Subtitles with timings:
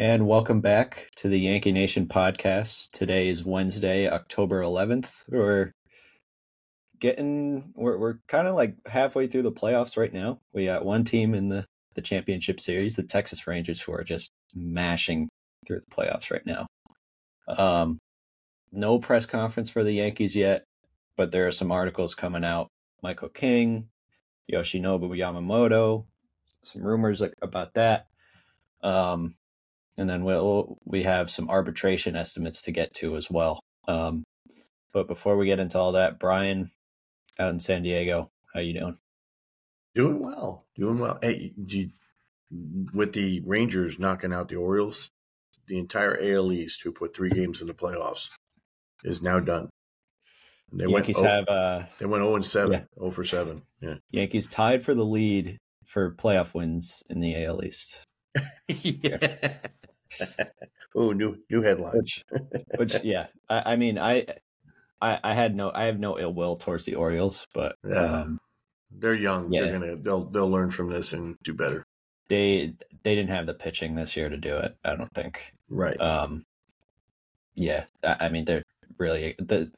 [0.00, 2.92] And welcome back to the Yankee Nation podcast.
[2.92, 5.12] Today is Wednesday, October 11th.
[5.28, 5.72] We're
[7.00, 10.38] getting, we're, we're kind of like halfway through the playoffs right now.
[10.52, 14.30] We got one team in the, the championship series, the Texas Rangers, who are just
[14.54, 15.28] mashing
[15.66, 16.68] through the playoffs right now.
[17.48, 17.98] Um,
[18.70, 20.62] no press conference for the Yankees yet,
[21.16, 22.68] but there are some articles coming out.
[23.02, 23.88] Michael King,
[24.48, 26.04] Yoshinobu Yamamoto,
[26.62, 28.06] some rumors about that.
[28.80, 29.34] Um,
[29.98, 33.60] and then we'll we have some arbitration estimates to get to as well.
[33.86, 34.22] Um,
[34.92, 36.70] but before we get into all that, Brian
[37.38, 38.96] out in San Diego, how you doing?
[39.94, 41.18] Doing well, doing well.
[41.20, 41.90] Hey, you,
[42.94, 45.10] with the Rangers knocking out the Orioles,
[45.66, 48.30] the entire AL East, who put three games in the playoffs,
[49.02, 49.68] is now done.
[50.72, 52.78] They Yankees went, oh, have uh, they went zero oh and seven, yeah.
[52.78, 53.62] zero oh for seven.
[53.80, 55.56] Yeah, Yankees tied for the lead
[55.86, 57.98] for playoff wins in the AL East.
[58.68, 59.56] yeah.
[60.94, 61.96] oh, new new headline.
[61.96, 62.24] Which,
[62.76, 64.26] which yeah, I, I mean, I,
[65.00, 68.40] I, I had no, I have no ill will towards the Orioles, but yeah, um,
[68.90, 69.52] they're young.
[69.52, 69.62] Yeah.
[69.62, 71.84] They're gonna, they'll, they'll learn from this and do better.
[72.28, 74.76] They, they didn't have the pitching this year to do it.
[74.84, 75.40] I don't think.
[75.70, 75.98] Right.
[76.00, 76.44] Um.
[77.54, 78.62] Yeah, I, I mean, they're
[78.98, 79.72] really the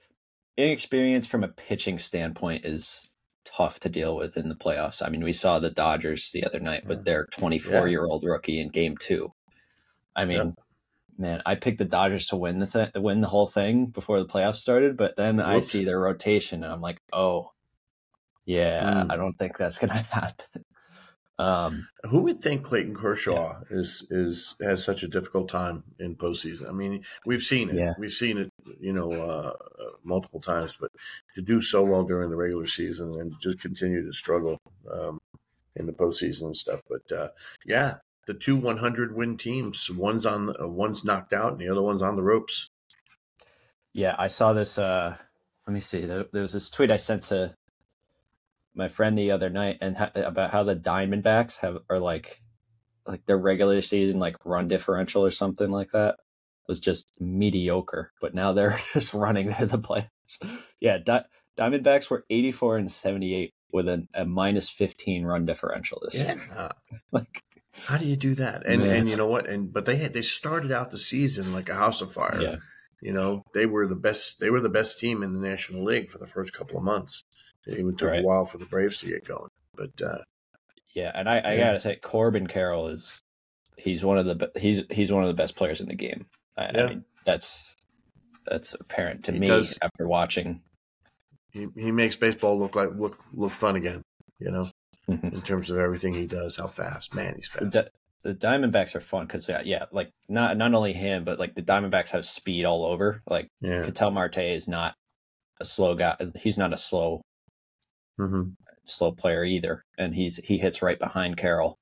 [0.57, 3.09] inexperience from a pitching standpoint is
[3.45, 5.05] tough to deal with in the playoffs.
[5.05, 8.61] I mean, we saw the Dodgers the other night with their 24 year old rookie
[8.61, 9.33] in game two.
[10.21, 10.55] I mean, yep.
[11.17, 14.27] man, I picked the Dodgers to win the th- win the whole thing before the
[14.27, 15.49] playoffs started, but then Whoops.
[15.49, 17.53] I see their rotation and I'm like, oh,
[18.45, 19.13] yeah, mm.
[19.13, 20.65] I don't think that's gonna happen.
[21.39, 23.79] Um, Who would think Clayton Kershaw yeah.
[23.79, 26.69] is is has such a difficult time in postseason?
[26.69, 27.77] I mean, we've seen it.
[27.77, 27.95] Yeah.
[27.99, 29.55] We've seen it, you know, uh,
[30.05, 30.77] multiple times.
[30.79, 30.91] But
[31.37, 34.59] to do so well during the regular season and just continue to struggle
[34.93, 35.19] um,
[35.77, 36.83] in the postseason and stuff.
[36.87, 37.29] But uh,
[37.65, 37.97] yeah,
[38.31, 39.91] the two 100 win teams.
[39.91, 42.71] One's on, uh, one's knocked out, and the other one's on the ropes.
[43.93, 44.79] Yeah, I saw this.
[44.79, 45.17] Uh,
[45.67, 46.07] let me see.
[46.07, 47.57] There, there was this tweet I sent to
[48.73, 52.41] my friend the other night, and ha- about how the Diamondbacks have are like,
[53.05, 56.21] like their regular season like run differential or something like that
[56.69, 58.13] was just mediocre.
[58.21, 59.49] But now they're just running.
[59.49, 60.07] They're the players.
[60.81, 61.25] yeah, Di-
[61.59, 66.35] Diamondbacks were 84 and 78 with a, a minus 15 run differential this yeah.
[66.35, 66.71] year.
[67.11, 67.43] like
[67.85, 68.67] how do you do that?
[68.67, 68.93] And yeah.
[68.93, 69.49] and you know what?
[69.49, 72.41] And but they had they started out the season like a house of fire.
[72.41, 72.57] Yeah.
[73.03, 76.11] You know, they were the best they were the best team in the National League
[76.11, 77.23] for the first couple of months.
[77.67, 78.23] It even took right.
[78.23, 79.49] a while for the Braves to get going.
[79.75, 80.19] But uh
[80.95, 81.65] yeah, and I, I yeah.
[81.65, 83.23] gotta say Corbin Carroll is
[83.77, 86.27] he's one of the he's he's one of the best players in the game.
[86.57, 86.85] I, yeah.
[86.85, 87.75] I mean that's
[88.47, 90.63] that's apparent to he me does, after watching.
[91.53, 94.03] He he makes baseball look like look look fun again,
[94.39, 94.69] you know.
[95.11, 96.57] In terms of everything he does.
[96.57, 97.73] How fast, man, he's fast.
[97.73, 97.91] The,
[98.23, 101.63] the Diamondbacks are fun because yeah, yeah, like not not only him, but like the
[101.63, 103.23] Diamondbacks have speed all over.
[103.29, 103.85] Like yeah.
[103.85, 104.95] Ketel Marte is not
[105.59, 106.17] a slow guy.
[106.39, 107.23] He's not a slow
[108.19, 108.51] mm-hmm.
[108.85, 111.79] slow player either, and he's he hits right behind Carroll.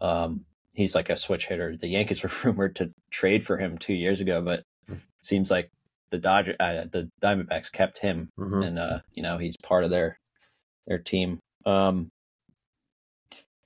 [0.00, 1.76] Um, he's like a switch hitter.
[1.76, 5.00] The Yankees were rumored to trade for him two years ago, but mm.
[5.20, 5.70] seems like
[6.10, 8.62] the Dodger, uh, the Diamondbacks kept him, mm-hmm.
[8.62, 10.18] and uh, you know he's part of their
[10.86, 11.38] their team.
[11.66, 12.08] Um,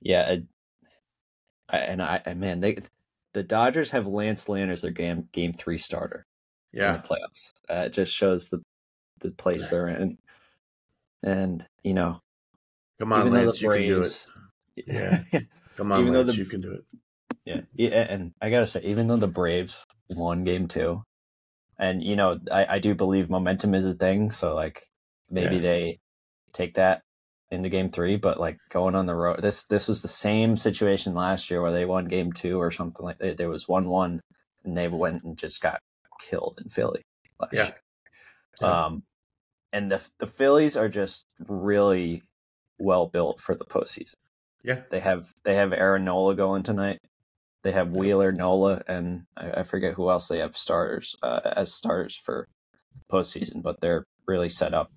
[0.03, 0.35] yeah,
[1.69, 2.77] I, and I man, they
[3.33, 6.25] the Dodgers have Lance Lynn as their game game three starter.
[6.71, 7.51] Yeah, in the playoffs.
[7.69, 8.61] Uh, it just shows the
[9.21, 10.17] the place they're in,
[11.23, 12.19] and you know,
[12.99, 14.25] come on, Lance, you can do it.
[14.75, 15.23] Yeah,
[15.77, 16.83] come on, Lance, the, you can do it.
[17.45, 21.03] Yeah, yeah, and I gotta say, even though the Braves won Game Two,
[21.79, 24.31] and you know, I, I do believe momentum is a thing.
[24.31, 24.87] So like,
[25.29, 25.61] maybe yeah.
[25.61, 25.99] they
[26.53, 27.03] take that
[27.51, 31.13] into game three, but like going on the road, this this was the same situation
[31.13, 33.37] last year where they won game two or something like that.
[33.37, 34.21] There was one one,
[34.63, 35.79] and they went and just got
[36.19, 37.03] killed in Philly
[37.39, 37.63] last yeah.
[37.63, 37.75] year.
[38.61, 38.85] Yeah.
[38.85, 39.03] Um,
[39.71, 42.23] and the the Phillies are just really
[42.79, 44.15] well built for the postseason.
[44.63, 46.99] Yeah, they have they have Aaron Nola going tonight.
[47.63, 51.73] They have Wheeler Nola, and I, I forget who else they have starters uh, as
[51.73, 52.47] starters for
[53.11, 54.91] postseason, but they're really set up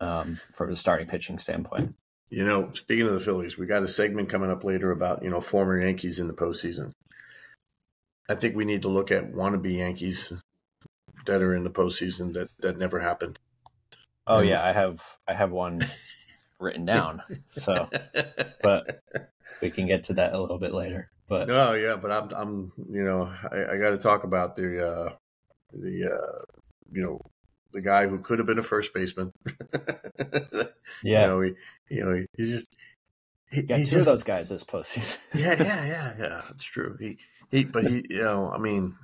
[0.00, 1.94] um, from the starting pitching standpoint.
[2.30, 5.30] You know, speaking of the Phillies, we got a segment coming up later about you
[5.30, 6.92] know former Yankees in the postseason.
[8.28, 10.32] I think we need to look at wannabe Yankees
[11.26, 13.38] that are in the postseason that that never happened.
[14.26, 15.80] Oh yeah, I have I have one
[16.58, 17.22] written down.
[17.48, 17.88] So,
[18.62, 19.00] but
[19.60, 21.10] we can get to that a little bit later.
[21.28, 24.56] But no, oh, yeah, but I'm I'm you know I, I got to talk about
[24.56, 25.10] the uh,
[25.72, 26.44] the uh,
[26.92, 27.20] you know
[27.74, 29.32] the guy who could have been a first baseman.
[31.02, 31.52] yeah, you know, he,
[31.90, 32.76] you know, he's just
[33.50, 35.18] he, got two just, of those guys this postseason.
[35.34, 36.42] yeah, yeah, yeah, yeah.
[36.48, 36.96] That's true.
[36.98, 37.18] He,
[37.50, 38.96] he, but he, you know, I mean,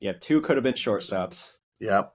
[0.00, 1.52] yeah, two could have been shortstops.
[1.80, 2.14] Yep.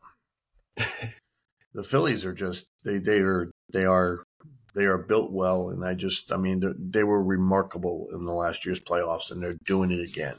[1.74, 4.24] the Phillies are just they they are they are
[4.74, 8.65] they are built well, and I just I mean they were remarkable in the last
[8.65, 10.36] year's playoffs, and they're doing it again.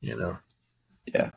[0.00, 0.38] You know.
[1.06, 1.30] Yeah.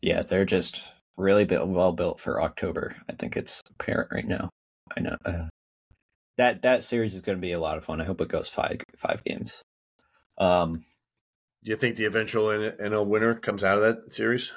[0.00, 0.82] Yeah, they're just
[1.16, 2.96] really built, well built for October.
[3.08, 4.50] I think it's apparent right now.
[4.96, 5.46] I know uh,
[6.36, 8.00] that that series is going to be a lot of fun.
[8.00, 9.62] I hope it goes five five games.
[10.38, 10.78] Um,
[11.64, 14.52] do you think the eventual NL winner comes out of that series?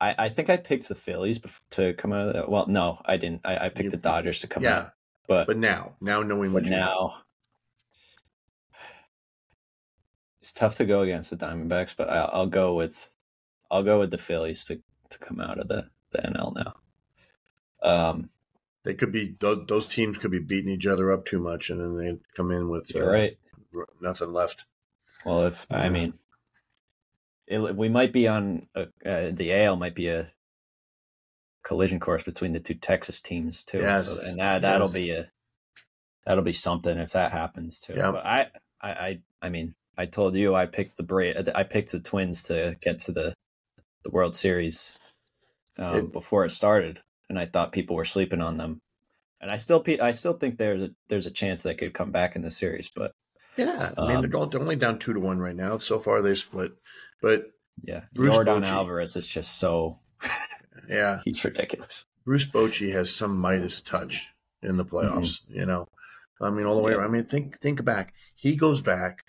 [0.00, 2.50] I, I think I picked the Phillies to come out of that.
[2.50, 3.40] Well, no, I didn't.
[3.44, 4.92] I, I picked you, the Dodgers to come yeah, out.
[5.26, 7.14] But but now, now knowing what now, know.
[10.40, 11.96] it's tough to go against the Diamondbacks.
[11.96, 13.08] But I'll, I'll go with
[13.70, 14.80] I'll go with the Phillies to
[15.10, 16.74] to come out of the the NL now.
[17.82, 18.30] Um,
[18.84, 21.80] they could be those, those teams could be beating each other up too much, and
[21.80, 23.38] then they come in with uh, right
[24.00, 24.66] nothing left.
[25.24, 26.12] Well, if I mean,
[27.46, 30.30] it, we might be on a, uh, the AL might be a
[31.62, 33.78] collision course between the two Texas teams too.
[33.78, 34.20] Yes.
[34.20, 34.94] So, and that that'll yes.
[34.94, 35.30] be a
[36.26, 37.94] that'll be something if that happens too.
[37.94, 38.12] Yep.
[38.12, 38.50] But I,
[38.80, 42.44] I I I mean I told you I picked the Bra- I picked the Twins
[42.44, 43.34] to get to the
[44.04, 44.98] the World Series
[45.78, 48.80] um, it, before it started, and I thought people were sleeping on them.
[49.40, 52.36] And I still I still think there's a there's a chance they could come back
[52.36, 53.12] in the series, but
[53.56, 55.76] yeah, I mean um, they're only down two to one right now.
[55.76, 56.72] So far they split,
[57.20, 57.50] but
[57.82, 59.98] yeah, Bruce Yordan Bochy, Alvarez is just so
[60.88, 62.06] yeah, he's ridiculous.
[62.24, 65.42] Bruce Bochy has some Midas touch in the playoffs.
[65.42, 65.54] Mm-hmm.
[65.58, 65.88] You know,
[66.40, 66.98] I mean all the way yeah.
[66.98, 67.10] around.
[67.10, 68.14] I mean think think back.
[68.34, 69.24] He goes back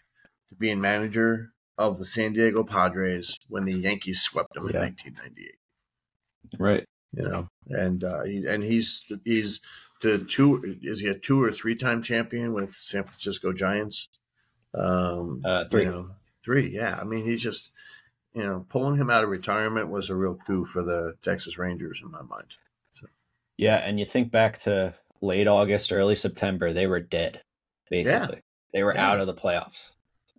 [0.50, 4.78] to being manager of the San Diego Padres when the Yankees swept them yeah.
[4.78, 6.60] in 1998.
[6.60, 6.86] Right.
[7.14, 9.62] You know, and uh, he and he's he's
[10.02, 14.10] the two is he a two or three time champion with San Francisco Giants?
[14.74, 16.10] Um, uh, three, you know,
[16.44, 16.70] three.
[16.76, 17.72] Yeah, I mean he's just
[18.34, 22.02] you know pulling him out of retirement was a real coup for the Texas Rangers
[22.04, 22.48] in my mind.
[22.92, 23.08] So.
[23.58, 27.42] Yeah, and you think back to late August, early September, they were dead.
[27.90, 28.42] Basically, yeah.
[28.74, 29.10] they were yeah.
[29.10, 29.92] out of the playoffs,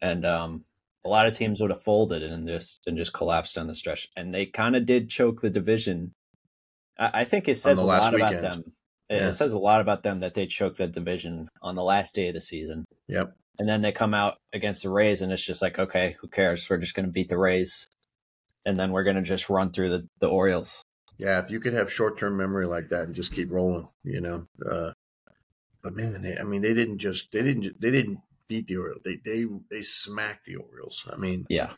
[0.03, 0.65] and um,
[1.07, 4.09] a lot of teams would have folded and just and just collapsed on the stretch.
[4.17, 6.13] And they kind of did choke the division.
[6.99, 8.35] I, I think it says a lot weekend.
[8.35, 8.73] about them
[9.11, 9.29] yeah.
[9.29, 12.29] It says a lot about them that they choked that division on the last day
[12.29, 12.85] of the season.
[13.09, 13.37] Yep.
[13.59, 16.69] And then they come out against the Rays, and it's just like, okay, who cares?
[16.69, 17.87] We're just going to beat the Rays,
[18.67, 20.83] and then we're going to just run through the, the Orioles.
[21.17, 24.21] Yeah, if you could have short term memory like that and just keep rolling, you
[24.21, 24.47] know.
[24.71, 24.91] Uh,
[25.83, 29.03] but man, they, I mean, they didn't just they didn't they didn't beat the Orioles.
[29.05, 31.07] They they they smacked the Orioles.
[31.13, 31.71] I mean, yeah.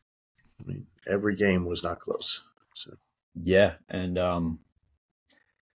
[0.60, 2.42] I mean, every game was not close.
[2.74, 2.94] So.
[3.34, 4.60] Yeah, and um,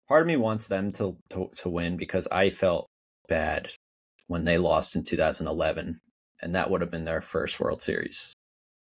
[0.08, 2.88] part of me wants them to, to, to win because I felt
[3.28, 3.70] bad
[4.26, 6.00] when they lost in 2011,
[6.40, 8.32] and that would have been their first World Series.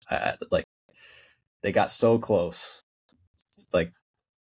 [0.10, 0.66] I, like
[1.62, 2.82] they got so close,
[3.74, 3.92] like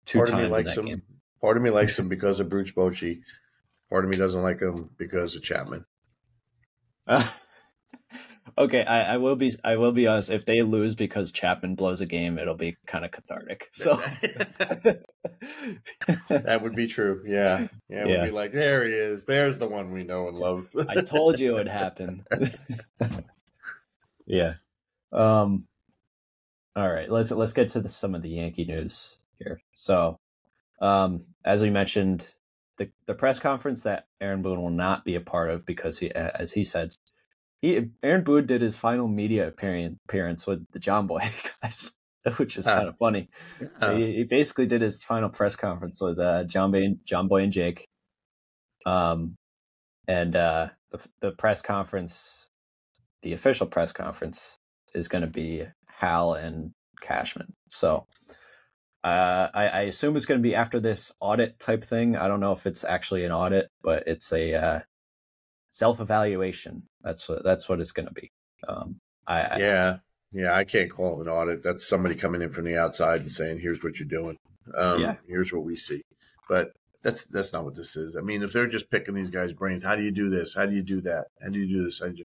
[0.06, 0.86] two part times in that him.
[0.86, 1.02] game.
[1.42, 3.22] Part of me likes him because of Bruce Bochy.
[3.90, 5.86] Part of me doesn't like him because of Chapman.
[8.56, 10.30] Okay, I, I, will be I will be honest.
[10.30, 13.70] If they lose because Chapman blows a game, it'll be kind of cathartic.
[13.74, 13.96] So
[16.30, 17.24] that would be true.
[17.26, 18.04] Yeah, yeah.
[18.04, 18.22] It yeah.
[18.22, 19.26] would be like, there he is.
[19.26, 20.70] There's the one we know and love.
[20.90, 22.26] I told you it would happen.
[24.28, 24.56] yeah.
[25.12, 25.68] Um.
[26.76, 27.10] All right.
[27.10, 29.60] Let's let's get to the, some of the Yankee news here.
[29.74, 30.20] So,
[30.80, 32.28] um, as we mentioned,
[32.78, 36.12] the the press conference that Aaron Boone will not be a part of because he,
[36.12, 36.96] as he said,
[37.64, 41.94] he Aaron Boone did his final media appearance with the Jomboy guys,
[42.36, 43.30] which is uh, kind of funny.
[43.80, 47.54] Uh, he, he, basically did his final press conference with uh, Jomboy, John Boy and
[47.54, 47.88] Jake.
[48.86, 49.38] Um,
[50.10, 52.50] and uh, the the press conference,
[53.22, 54.58] the official press conference,
[54.94, 57.54] is going to be Hal and Cashman.
[57.70, 58.06] So.
[59.06, 62.16] Uh, I, I, assume it's going to be after this audit type thing.
[62.16, 64.80] I don't know if it's actually an audit, but it's a uh,
[65.74, 66.84] self evaluation.
[67.02, 68.32] That's what that's what it's going to be.
[68.66, 69.98] Um, I, I, yeah,
[70.32, 71.64] yeah, I can't call it an audit.
[71.64, 74.38] That's somebody coming in from the outside and saying, "Here's what you're doing.
[74.74, 75.16] Um, yeah.
[75.28, 76.02] here's what we see."
[76.48, 78.16] But that's that's not what this is.
[78.16, 80.56] I mean, if they're just picking these guys' brains, how do you do this?
[80.56, 81.26] How do you do that?
[81.42, 82.02] How do you do this?
[82.02, 82.24] You,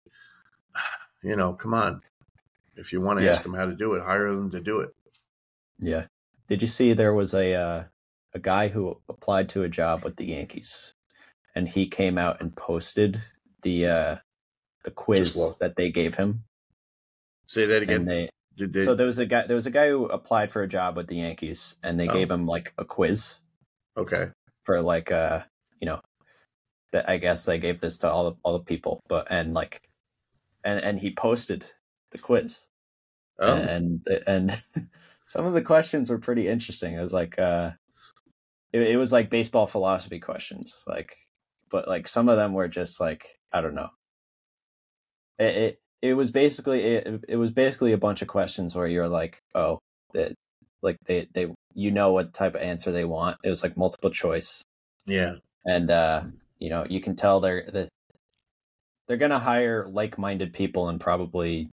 [1.22, 2.00] you know, come on.
[2.76, 3.32] If you want to yeah.
[3.32, 4.90] ask them how to do it, hire them to do it.
[5.78, 6.06] Yeah.
[6.48, 7.84] Did you see there was a uh,
[8.32, 10.94] a guy who applied to a job with the Yankees,
[11.54, 13.22] and he came out and posted
[13.64, 14.16] the uh
[14.84, 16.44] the quiz that they gave him.
[17.46, 18.04] Say that again.
[18.04, 19.46] They, they, So there was a guy.
[19.46, 22.12] There was a guy who applied for a job with the Yankees, and they oh.
[22.12, 23.34] gave him like a quiz.
[23.96, 24.28] Okay.
[24.64, 25.42] For like uh,
[25.80, 26.00] you know,
[26.92, 29.80] that I guess they gave this to all the all the people, but and like,
[30.62, 31.64] and and he posted
[32.12, 32.66] the quiz,
[33.40, 33.52] oh.
[33.52, 34.56] and and
[35.26, 36.94] some of the questions were pretty interesting.
[36.94, 37.72] It was like, uh,
[38.72, 41.16] it, it was like baseball philosophy questions, like,
[41.70, 43.90] but like some of them were just like I don't know.
[45.38, 49.08] It it, it was basically it, it was basically a bunch of questions where you're
[49.08, 49.78] like, oh,
[50.12, 50.34] that
[50.82, 53.38] like they they you know what type of answer they want.
[53.44, 54.62] It was like multiple choice.
[55.06, 55.36] Yeah.
[55.64, 56.24] And uh,
[56.58, 57.88] you know, you can tell they're that
[59.06, 61.70] they're gonna hire like minded people and probably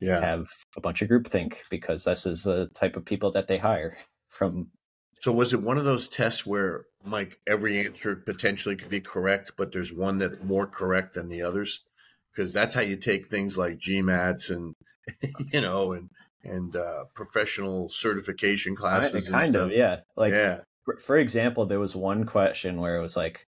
[0.00, 0.20] yeah.
[0.20, 3.96] have a bunch of groupthink because this is the type of people that they hire
[4.28, 4.70] from
[5.18, 9.52] so was it one of those tests where like every answer potentially could be correct,
[9.56, 11.80] but there's one that's more correct than the others?
[12.32, 14.74] Because that's how you take things like GMATs and
[15.52, 16.10] you know and
[16.44, 19.28] and uh, professional certification classes.
[19.28, 20.00] Kind, of, yeah.
[20.16, 20.60] Like, yeah.
[20.84, 23.46] For, for example, there was one question where it was like,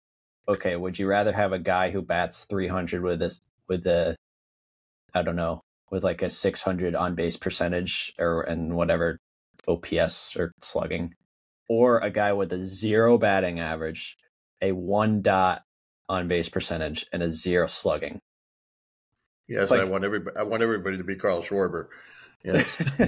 [0.48, 4.16] okay, would you rather have a guy who bats 300 with this with a,
[5.14, 9.18] I don't know, with like a 600 on base percentage or and whatever
[9.68, 11.14] OPS or slugging,
[11.72, 14.18] or a guy with a zero batting average,
[14.62, 15.64] a one dot
[16.10, 18.20] on base percentage, and a zero slugging.
[19.48, 20.36] Yes, like, I want everybody.
[20.36, 21.88] I want everybody to be Kyle Schwarber.
[22.44, 22.68] Yes.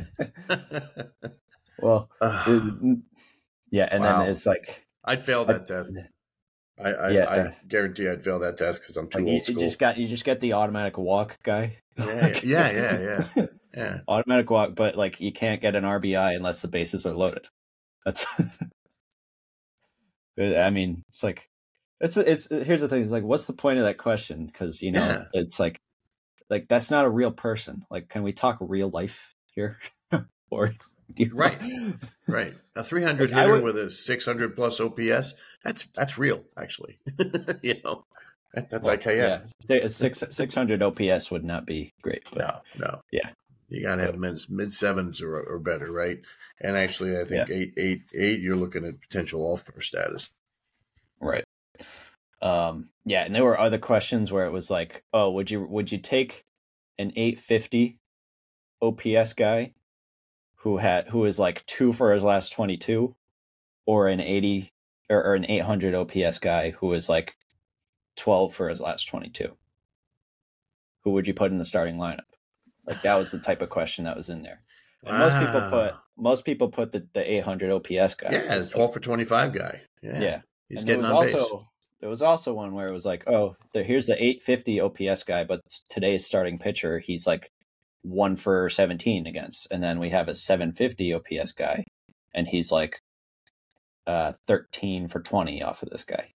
[1.82, 3.00] well, it,
[3.70, 4.20] yeah, and wow.
[4.20, 6.00] then it's like I'd fail that I, test.
[6.82, 9.34] I I, yeah, I uh, guarantee I'd fail that test because I'm too like old
[9.36, 9.56] you, school.
[9.56, 11.80] You just got you just get the automatic walk guy.
[11.98, 13.00] Yeah, yeah, yeah,
[13.36, 14.00] yeah, yeah.
[14.08, 17.46] automatic walk, but like you can't get an RBI unless the bases are loaded.
[18.06, 18.26] That's.
[20.40, 21.50] I mean, it's like
[22.04, 23.02] it's it's uh, here's the thing.
[23.02, 24.48] It's like, what's the point of that question?
[24.48, 25.24] Because you know, yeah.
[25.34, 25.80] it's like
[26.50, 27.86] like that's not a real person.
[27.90, 29.80] Like, can we talk real life here?
[30.50, 30.74] or
[31.32, 31.60] right,
[32.28, 32.54] right.
[32.76, 35.34] A 300 like hitter would, with a 600 plus OPS.
[35.64, 37.00] That's that's real, actually.
[37.62, 38.04] you know,
[38.54, 39.50] that's well, IKF.
[39.70, 39.88] Yeah.
[39.88, 42.24] Six 600 OPS would not be great.
[42.32, 43.02] But, no, no.
[43.12, 43.30] Yeah.
[43.74, 46.20] You got to have mid, mid sevens or, or better, right?
[46.62, 48.40] And actually, I think eight, eight, eight.
[48.40, 50.30] You're looking at potential All Star status.
[51.20, 51.44] Right.
[52.42, 55.92] Um, yeah, and there were other questions where it was like, oh, would you would
[55.92, 56.46] you take
[57.00, 58.00] an 850
[58.82, 59.74] OPS guy
[60.58, 63.16] who had who is like two for his last 22,
[63.86, 64.72] or an 80
[65.10, 67.36] or, or an 800 OPS guy who is like
[68.18, 69.56] 12 for his last 22?
[71.04, 72.33] Who would you put in the starting lineup?
[72.86, 74.62] Like that was the type of question that was in there.
[75.04, 75.26] And wow.
[75.26, 78.32] most people put most people put the, the 800 OPS guy.
[78.32, 79.82] Yeah, 12 like, for 25 guy.
[80.02, 80.20] Yeah.
[80.20, 80.42] yeah.
[80.70, 81.68] He's and getting on also, base.
[82.00, 85.44] There was also one where it was like, oh, the, here's the 850 OPS guy,
[85.44, 87.50] but today's starting pitcher, he's like
[88.02, 89.68] one for 17 against.
[89.72, 91.86] And then we have a 750 OPS guy,
[92.34, 93.00] and he's like
[94.06, 96.34] uh, 13 for 20 off of this guy.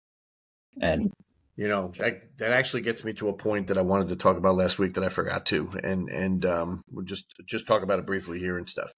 [0.81, 1.13] And
[1.57, 4.37] you know that that actually gets me to a point that I wanted to talk
[4.37, 7.99] about last week that I forgot to, and and um, we'll just just talk about
[7.99, 8.93] it briefly here and stuff.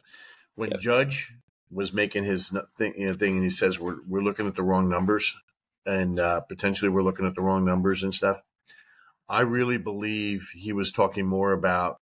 [0.55, 0.81] When yep.
[0.81, 1.35] Judge
[1.71, 4.63] was making his thing, you know, thing, and he says we're we're looking at the
[4.63, 5.35] wrong numbers
[5.89, 8.43] and uh, potentially we're looking at the wrong numbers and stuff.
[9.29, 12.01] I really believe he was talking more about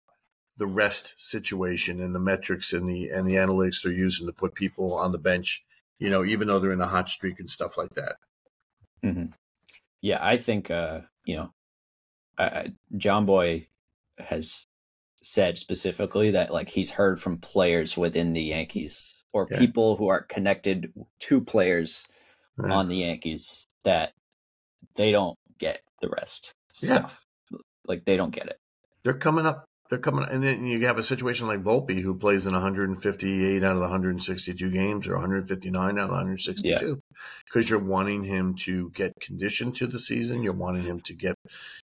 [0.56, 4.54] the rest situation and the metrics and the and the analytics they're using to put
[4.54, 5.62] people on the bench.
[5.98, 8.16] You know, even though they're in a hot streak and stuff like that.
[9.04, 9.26] Mm-hmm.
[10.06, 11.50] Yeah, I think uh, you know,
[12.38, 13.66] uh, Jomboy
[14.18, 14.68] has
[15.20, 19.58] said specifically that like he's heard from players within the Yankees or yeah.
[19.58, 22.06] people who are connected to players
[22.56, 22.72] yeah.
[22.72, 24.12] on the Yankees that
[24.94, 26.98] they don't get the rest yeah.
[26.98, 27.24] stuff.
[27.84, 28.60] Like they don't get it.
[29.02, 29.64] They're coming up.
[29.88, 33.72] They're coming, and then you have a situation like Volpe, who plays in 158 out
[33.72, 37.02] of the 162 games, or 159 out of 162,
[37.44, 37.76] because yeah.
[37.76, 40.42] you're wanting him to get conditioned to the season.
[40.42, 41.36] You're wanting him to get,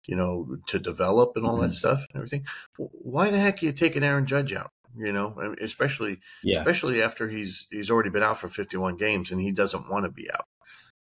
[0.07, 1.65] you know, to develop and all mm-hmm.
[1.65, 2.45] that stuff and everything.
[2.77, 4.71] Why the heck are you taking Aaron Judge out?
[4.97, 6.59] You know, especially yeah.
[6.59, 10.11] especially after he's he's already been out for 51 games and he doesn't want to
[10.11, 10.45] be out.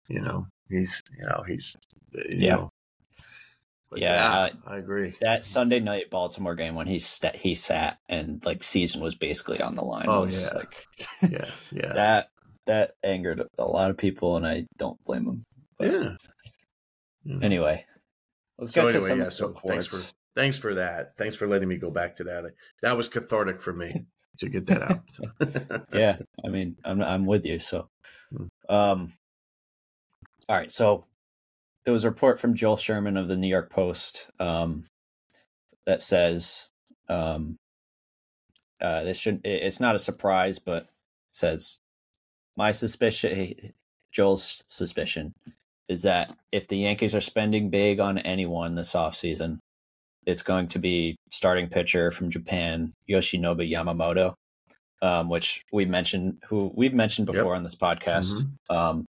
[0.08, 1.76] You know, he's you know he's
[2.14, 2.56] you yeah.
[2.56, 2.71] Know,
[3.96, 5.16] yeah, yeah uh, I agree.
[5.20, 9.60] That Sunday night Baltimore game when he st- he sat and like season was basically
[9.60, 10.06] on the line.
[10.08, 10.86] Oh yeah, like,
[11.30, 11.92] yeah, yeah.
[11.94, 12.28] that
[12.66, 15.44] that angered a lot of people, and I don't blame them.
[15.78, 17.38] But yeah.
[17.40, 17.84] Anyway,
[18.58, 21.16] let's so get anyway, to some yeah, so thanks for thanks for that.
[21.16, 22.44] Thanks for letting me go back to that.
[22.82, 24.06] That was cathartic for me
[24.38, 25.84] to get that out.
[25.92, 27.58] yeah, I mean, I'm I'm with you.
[27.58, 27.88] So,
[28.30, 28.46] hmm.
[28.68, 29.12] um,
[30.48, 31.04] all right, so
[31.84, 34.84] there was a report from Joel Sherman of the New York Post um,
[35.86, 36.68] that says
[37.08, 37.56] um,
[38.80, 40.88] uh, this should it's not a surprise, but
[41.30, 41.80] says
[42.56, 43.72] my suspicion,
[44.12, 45.34] Joel's suspicion
[45.88, 49.58] is that if the Yankees are spending big on anyone this offseason,
[50.26, 54.34] it's going to be starting pitcher from Japan, Yoshinobu Yamamoto,
[55.00, 57.56] um, which we mentioned who we've mentioned before yep.
[57.56, 58.34] on this podcast.
[58.34, 58.76] Mm-hmm.
[58.76, 59.06] Um,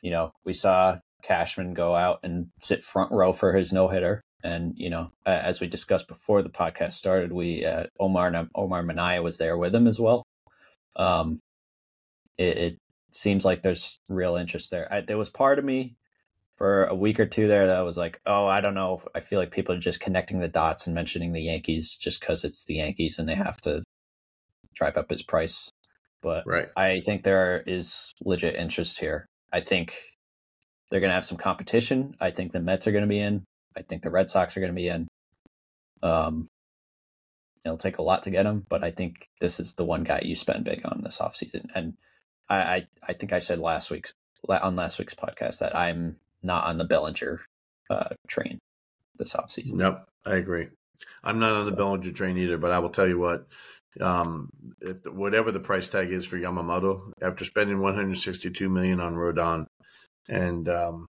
[0.00, 4.20] you know, we saw Cashman go out and sit front row for his no hitter.
[4.44, 9.22] And you know, as we discussed before the podcast started, we uh, Omar Omar Minaya
[9.22, 10.24] was there with him as well.
[10.96, 11.40] Um,
[12.38, 12.78] it, it
[13.12, 14.92] seems like there's real interest there.
[14.92, 15.96] I, there was part of me
[16.56, 19.02] for a week or two there that was like, oh, I don't know.
[19.14, 22.44] I feel like people are just connecting the dots and mentioning the Yankees just because
[22.44, 23.82] it's the Yankees and they have to
[24.74, 25.70] drive up his price.
[26.20, 26.68] But right.
[26.76, 29.26] I think there is legit interest here.
[29.52, 29.96] I think
[30.92, 32.14] they're going to have some competition.
[32.20, 33.46] I think the Mets are going to be in.
[33.74, 35.08] I think the Red Sox are going to be in.
[36.02, 36.48] Um,
[37.64, 40.20] it'll take a lot to get him, but I think this is the one guy
[40.22, 41.70] you spend big on this offseason.
[41.74, 41.94] And
[42.46, 44.12] I, I, I think I said last week's
[44.46, 47.40] on last week's podcast that I'm not on the Bellinger
[47.88, 48.58] uh, train
[49.16, 49.74] this offseason.
[49.74, 50.68] Nope, I agree.
[51.24, 51.70] I'm not on so.
[51.70, 53.46] the Bellinger train either, but I will tell you what,
[53.98, 54.50] um,
[54.82, 59.66] if the, whatever the price tag is for Yamamoto, after spending 162 million on Rodon,
[60.28, 61.06] and um,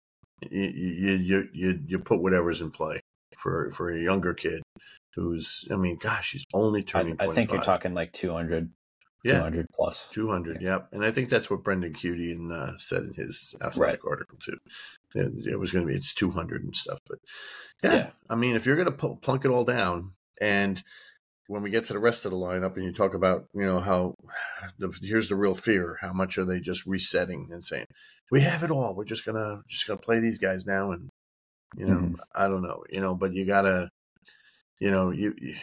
[0.50, 3.00] you, you you you you put whatever's in play
[3.36, 4.62] for for a younger kid
[5.14, 7.16] who's, I mean, gosh, he's only turning.
[7.20, 8.70] I, I think you're talking like 200
[9.22, 9.34] yeah.
[9.34, 9.66] 200
[10.10, 10.68] 200, yeah.
[10.68, 10.88] yep.
[10.92, 14.10] And I think that's what Brendan Kuty uh, said in his athletic right.
[14.10, 14.56] article, too.
[15.14, 16.98] It, it was going to be, it's 200 and stuff.
[17.06, 17.18] But
[17.82, 18.10] yeah, yeah.
[18.30, 20.82] I mean, if you're going to plunk it all down and
[21.48, 23.80] when we get to the rest of the lineup and you talk about, you know,
[23.80, 24.14] how
[24.78, 27.86] the, here's the real fear, how much are they just resetting and saying,
[28.30, 28.94] we have it all.
[28.94, 30.92] We're just going to, just to play these guys now.
[30.92, 31.08] And,
[31.76, 32.14] you know, mm-hmm.
[32.34, 33.90] I don't know, you know, but you got to,
[34.78, 35.56] you know, you, you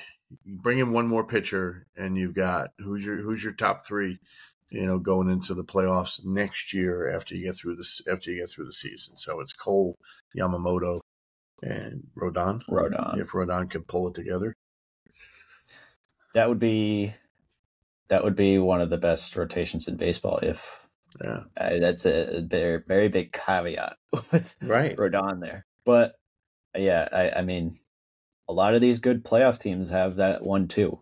[0.45, 4.19] bring in one more pitcher, and you've got who's your who's your top three,
[4.69, 8.41] you know, going into the playoffs next year after you get through this after you
[8.41, 9.15] get through the season.
[9.15, 9.97] So it's Cole,
[10.37, 10.99] Yamamoto,
[11.61, 12.61] and Rodon.
[12.69, 13.19] Rodon.
[13.19, 14.53] If Rodon can pull it together,
[16.33, 17.13] that would be
[18.09, 20.39] that would be one of the best rotations in baseball.
[20.41, 20.79] If
[21.23, 23.97] yeah, uh, that's a very very big caveat
[24.31, 26.15] with right Rodon there, but
[26.75, 27.73] yeah, I, I mean
[28.47, 31.01] a lot of these good playoff teams have that one too.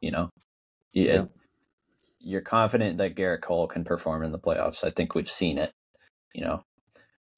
[0.00, 0.30] You know,
[0.92, 1.26] yeah.
[2.20, 4.82] you're confident that Gerrit Cole can perform in the playoffs.
[4.82, 5.72] I think we've seen it.
[6.32, 6.64] You know,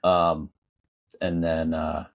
[0.03, 0.49] um,
[1.19, 2.05] and then uh,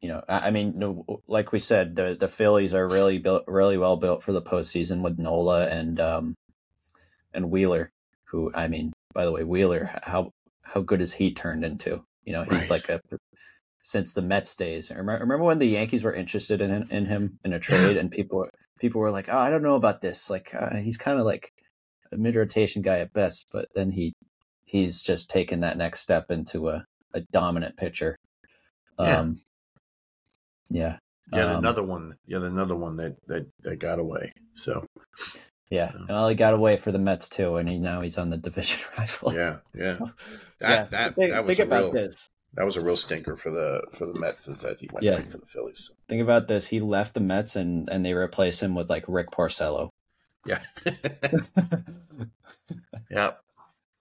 [0.00, 3.78] you know, I, I mean, like we said, the the Phillies are really built, really
[3.78, 6.34] well built for the postseason with Nola and um,
[7.32, 7.90] and Wheeler.
[8.24, 12.04] Who I mean, by the way, Wheeler, how how good is he turned into?
[12.24, 12.70] You know, he's right.
[12.70, 13.00] like a
[13.82, 14.90] since the Mets days.
[14.90, 18.46] Remember when the Yankees were interested in in him in a trade, and people
[18.80, 20.30] people were like, "Oh, I don't know about this.
[20.30, 21.52] Like, uh, he's kind of like
[22.12, 24.12] a mid rotation guy at best." But then he
[24.64, 28.16] he's just taken that next step into a, a dominant pitcher.
[28.98, 29.40] Um,
[30.70, 30.98] yeah.
[31.32, 31.38] Yeah.
[31.38, 32.16] Yet um, another one.
[32.26, 34.32] Yet another one that that, that got away.
[34.54, 34.86] So.
[35.72, 38.36] Yeah, well, he got away for the Mets too, and he now he's on the
[38.48, 39.32] division rival.
[39.32, 39.94] Yeah, yeah.
[39.94, 40.12] So,
[40.60, 40.84] that, yeah.
[40.84, 43.50] That, so think, that was think about real, this that was a real stinker for
[43.50, 45.18] the for the Mets is that he went yeah.
[45.18, 45.90] to the Phillies.
[46.10, 49.30] Think about this: he left the Mets and and they replaced him with like Rick
[49.30, 49.88] Porcello.
[50.44, 50.60] Yeah.
[53.10, 53.40] yep.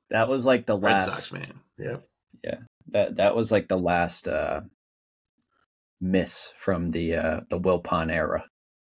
[0.10, 1.54] That was like the last Red Sox man.
[1.78, 2.06] Yep.
[2.44, 2.58] Yeah.
[2.90, 4.62] That that was like the last uh
[6.02, 8.44] miss from the uh the Wilpon era.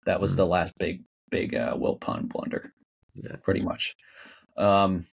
[0.05, 0.37] That was mm.
[0.37, 2.73] the last big big uh Wilpon blunder.
[3.15, 3.35] Yeah.
[3.43, 3.95] Pretty much.
[4.57, 5.05] Um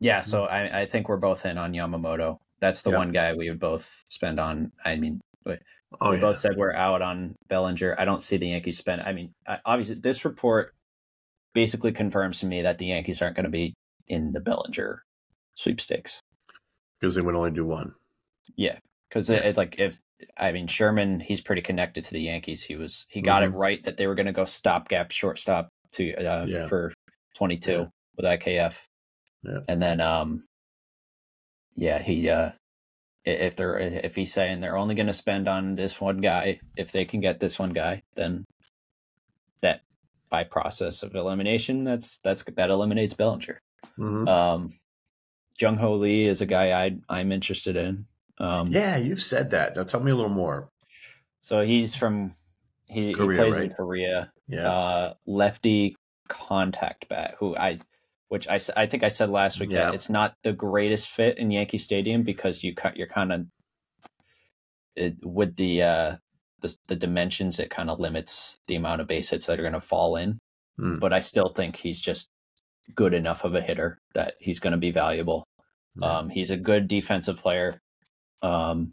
[0.00, 0.50] yeah, so mm.
[0.50, 2.38] I, I think we're both in on Yamamoto.
[2.60, 2.98] That's the yep.
[2.98, 4.72] one guy we would both spend on.
[4.84, 5.58] I mean, we,
[6.00, 6.22] oh, we yeah.
[6.22, 7.94] both said we're out on Bellinger.
[7.98, 9.02] I don't see the Yankees spend.
[9.02, 10.74] I mean, obviously, this report
[11.54, 13.74] basically confirms to me that the Yankees aren't going to be
[14.08, 15.04] in the Bellinger
[15.54, 16.20] sweepstakes
[16.98, 17.94] because they would only do one.
[18.56, 18.78] Yeah,
[19.08, 19.52] because yeah.
[19.56, 19.98] like if
[20.36, 22.62] I mean Sherman, he's pretty connected to the Yankees.
[22.62, 23.54] He was he got mm-hmm.
[23.54, 26.66] it right that they were going to go stopgap shortstop to uh, yeah.
[26.66, 26.92] for
[27.34, 27.86] twenty two yeah.
[28.16, 28.76] with IKF.
[29.42, 29.60] Yeah.
[29.68, 30.44] And then um
[31.74, 32.52] yeah, he uh
[33.24, 36.92] if they're if he's saying they're only going to spend on this one guy, if
[36.92, 38.44] they can get this one guy, then
[39.60, 39.82] that
[40.30, 43.60] by process of elimination, that's that's that eliminates Bellinger.
[43.98, 44.28] Mm-hmm.
[44.28, 44.72] Um,
[45.58, 48.06] Jung Hoo Lee is a guy I I'm interested in.
[48.40, 49.76] Um, yeah, you've said that.
[49.76, 50.70] Now tell me a little more.
[51.42, 52.32] So he's from
[52.88, 53.70] he, Korea, he plays right?
[53.70, 54.32] in Korea.
[54.48, 55.96] Yeah, uh, lefty
[56.28, 57.36] contact bat.
[57.38, 57.78] Who I
[58.28, 59.86] which I, I think I said last week yeah.
[59.86, 63.46] that it's not the greatest fit in Yankee Stadium because you you're kind of
[64.96, 66.16] it, with the uh
[66.60, 69.72] the the dimensions it kind of limits the amount of base hits that are going
[69.72, 70.38] to fall in.
[70.78, 71.00] Mm.
[71.00, 72.28] But I still think he's just
[72.94, 75.44] good enough of a hitter that he's going to be valuable.
[75.96, 76.18] Yeah.
[76.18, 77.80] Um, he's a good defensive player.
[78.42, 78.92] Um,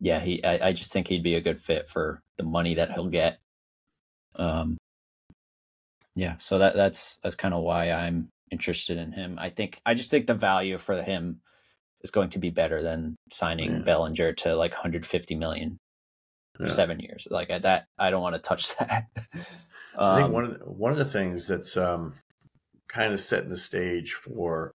[0.00, 0.42] yeah, he.
[0.44, 3.38] I, I just think he'd be a good fit for the money that he'll get.
[4.36, 4.78] Um,
[6.14, 9.38] yeah, so that that's that's kind of why I'm interested in him.
[9.40, 11.40] I think I just think the value for him
[12.02, 13.78] is going to be better than signing yeah.
[13.80, 15.78] Bellinger to like 150 million
[16.56, 16.72] for yeah.
[16.72, 17.26] seven years.
[17.30, 19.06] Like that, I don't want to touch that.
[19.96, 22.14] um, I think one of the, one of the things that's um,
[22.88, 24.72] kind of setting the stage for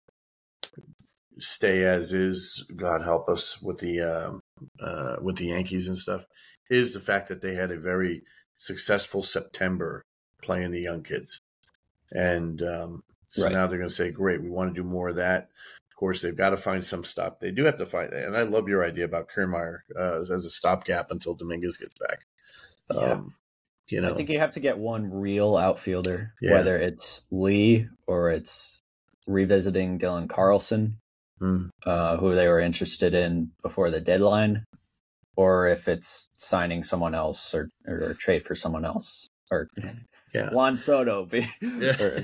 [1.42, 2.66] stay as is.
[2.76, 4.40] God help us with the um,
[4.80, 6.26] uh, with the Yankees and stuff
[6.70, 8.24] is the fact that they had a very
[8.58, 10.04] successful September
[10.42, 11.42] playing the young kids,
[12.12, 13.52] and um, so right.
[13.52, 15.50] now they're going to say, "Great, we want to do more of that."
[15.90, 17.40] Of course, they've got to find some stop.
[17.40, 20.50] They do have to find, and I love your idea about Kiermaier uh, as a
[20.50, 22.26] stopgap until Dominguez gets back.
[22.94, 23.00] Yeah.
[23.00, 23.34] Um,
[23.90, 26.52] you know, I think you have to get one real outfielder, yeah.
[26.54, 28.82] whether it's Lee or it's
[29.28, 30.98] revisiting Dylan Carlson,
[31.42, 31.70] mm.
[31.86, 34.66] uh, who they were interested in before the deadline,
[35.36, 39.68] or if it's signing someone else or, or, or trade for someone else or
[40.34, 40.50] yeah.
[40.52, 41.28] Juan Soto.
[41.62, 42.22] Yeah.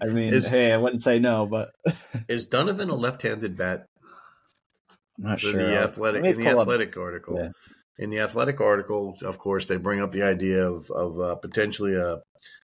[0.00, 1.70] I mean, is, hey, I wouldn't say no, but
[2.28, 3.86] is Donovan a left-handed bat?
[5.18, 5.52] I'm not sure.
[5.52, 7.02] The athletic in the athletic up.
[7.02, 7.36] article.
[7.38, 7.48] Yeah.
[7.98, 11.94] In the athletic article, of course, they bring up the idea of of uh, potentially
[11.94, 12.20] a,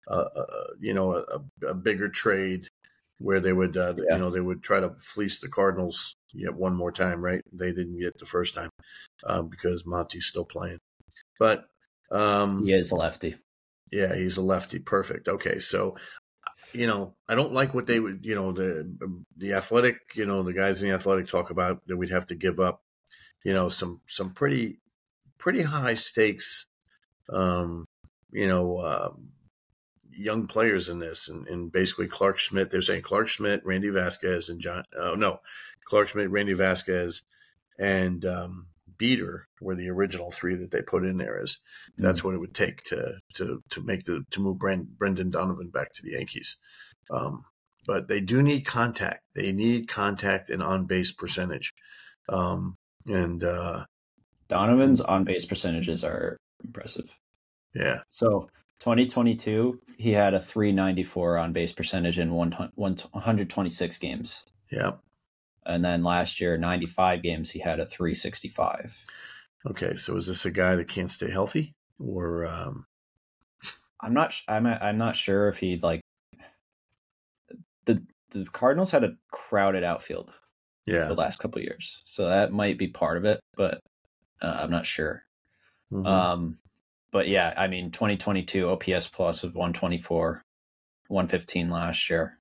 [0.08, 0.46] a, a,
[0.80, 2.67] you know a, a, bigger trade
[3.23, 4.15] where they would uh, yeah.
[4.15, 7.23] you know they would try to fleece the Cardinals yet one more time.
[7.23, 7.41] Right?
[7.51, 8.69] They didn't get the first time
[9.25, 10.79] um, because Monty's still playing,
[11.39, 11.65] but
[12.12, 13.36] um, he is a lefty.
[13.91, 14.79] Yeah, he's a lefty.
[14.79, 15.27] Perfect.
[15.27, 15.95] Okay, so
[16.73, 18.91] you know, I don't like what they would, you know, the
[19.38, 22.36] the athletic, you know, the guys in the athletic talk about that we'd have to
[22.36, 22.81] give up,
[23.45, 24.79] you know, some some pretty
[25.38, 26.65] pretty high stakes,
[27.29, 27.86] um,
[28.31, 29.12] you know, uh,
[30.15, 32.71] young players in this, and, and basically Clark Schmidt.
[32.71, 34.84] They're saying Clark Schmidt, Randy Vasquez, and John.
[34.97, 35.39] Uh, no,
[35.86, 37.21] Clark Schmidt, Randy Vasquez,
[37.80, 41.39] and um, Beeter were the original three that they put in there.
[41.41, 41.58] As
[41.97, 45.32] that's mm what it would take to to to make the to move Brand, Brendan
[45.32, 46.58] Donovan back to the Yankees.
[47.12, 47.43] Um,
[47.86, 49.21] but they do need contact.
[49.36, 51.73] They need contact and on base percentage.
[52.30, 53.84] Um, and uh,
[54.47, 57.10] Donovan's on base percentages are impressive.
[57.76, 57.99] Yeah.
[58.10, 58.49] So
[58.84, 64.43] 2022, he had a 394 on base percentage in 126 games.
[64.69, 64.91] Yeah.
[65.65, 69.06] And then last year, 95 games, he had a 365.
[69.69, 72.86] Okay, so is this a guy that can't stay healthy, or um...
[74.02, 74.34] I'm not.
[74.50, 74.67] I'm.
[74.67, 76.02] I'm not sure if he like
[77.86, 80.34] the the Cardinals had a crowded outfield.
[80.86, 83.80] Yeah, the last couple years, so that might be part of it, but
[84.41, 85.24] uh, I'm not sure.
[85.93, 86.06] Mm-hmm.
[86.06, 86.58] Um,
[87.13, 90.43] but yeah, I mean, 2022 OPS plus was 124,
[91.08, 92.39] 115 last year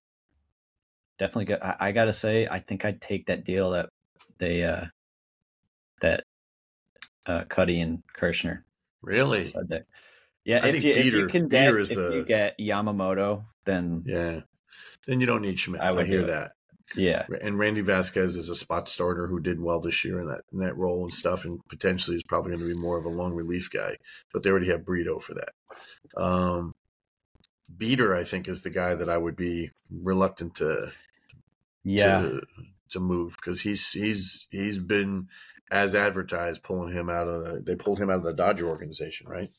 [1.22, 1.62] definitely good.
[1.62, 3.90] I, I, gotta say, I think I'd take that deal that
[4.38, 4.86] they uh
[6.00, 6.24] that
[7.26, 8.64] uh Kuty and Kirschner.
[9.02, 9.44] Really?
[9.44, 9.84] Said that.
[10.44, 12.10] Yeah, I if you, Beeter, if you can get if the...
[12.14, 14.40] you get Yamamoto, then yeah,
[15.06, 15.80] then you don't need Schmidt.
[15.80, 16.52] I would I hear that.
[16.94, 20.42] Yeah, and Randy Vasquez is a spot starter who did well this year in that
[20.52, 23.10] in that role and stuff, and potentially is probably going to be more of a
[23.10, 23.96] long relief guy.
[24.32, 26.22] But they already have Brito for that.
[26.22, 26.74] Um,
[27.76, 30.92] Beeter, I think, is the guy that I would be reluctant to
[31.84, 32.42] yeah to,
[32.90, 35.28] to move because he's he's he's been
[35.70, 39.50] as advertised pulling him out of they pulled him out of the Dodger organization, right?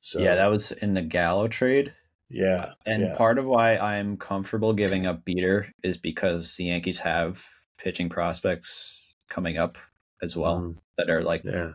[0.00, 1.92] So yeah, that was in the Gallo trade.
[2.30, 3.16] Yeah, and yeah.
[3.16, 7.44] part of why I'm comfortable giving up Beeter is because the Yankees have
[7.78, 9.78] pitching prospects coming up
[10.22, 10.76] as well mm.
[10.98, 11.72] that are like, yeah.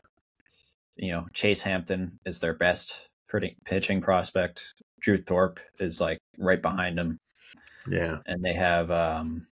[0.96, 3.00] you know, Chase Hampton is their best
[3.66, 4.74] pitching prospect.
[5.02, 7.20] Drew Thorpe is like right behind him.
[7.90, 9.48] Yeah, and they have um,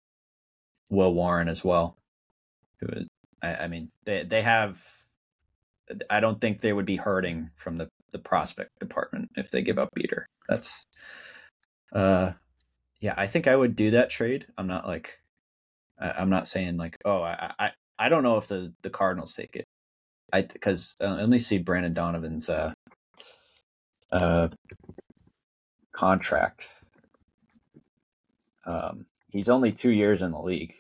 [0.91, 1.97] Will Warren as well.
[2.81, 3.07] Who is,
[3.43, 4.85] I, I mean, they they have.
[6.09, 9.79] I don't think they would be hurting from the the prospect department if they give
[9.79, 10.27] up Beeter.
[10.49, 10.85] That's,
[11.93, 12.33] uh,
[13.01, 14.47] yeah, I think I would do that trade.
[14.59, 15.19] I'm not like,
[16.01, 17.71] I, am not saying like, oh, I, I
[18.01, 19.67] I don't know if the the Cardinals take it.
[20.33, 22.73] I because uh, let me see Brandon Donovan's uh
[24.11, 24.49] uh
[25.93, 26.75] contract.
[28.65, 30.75] Um, he's only two years in the league,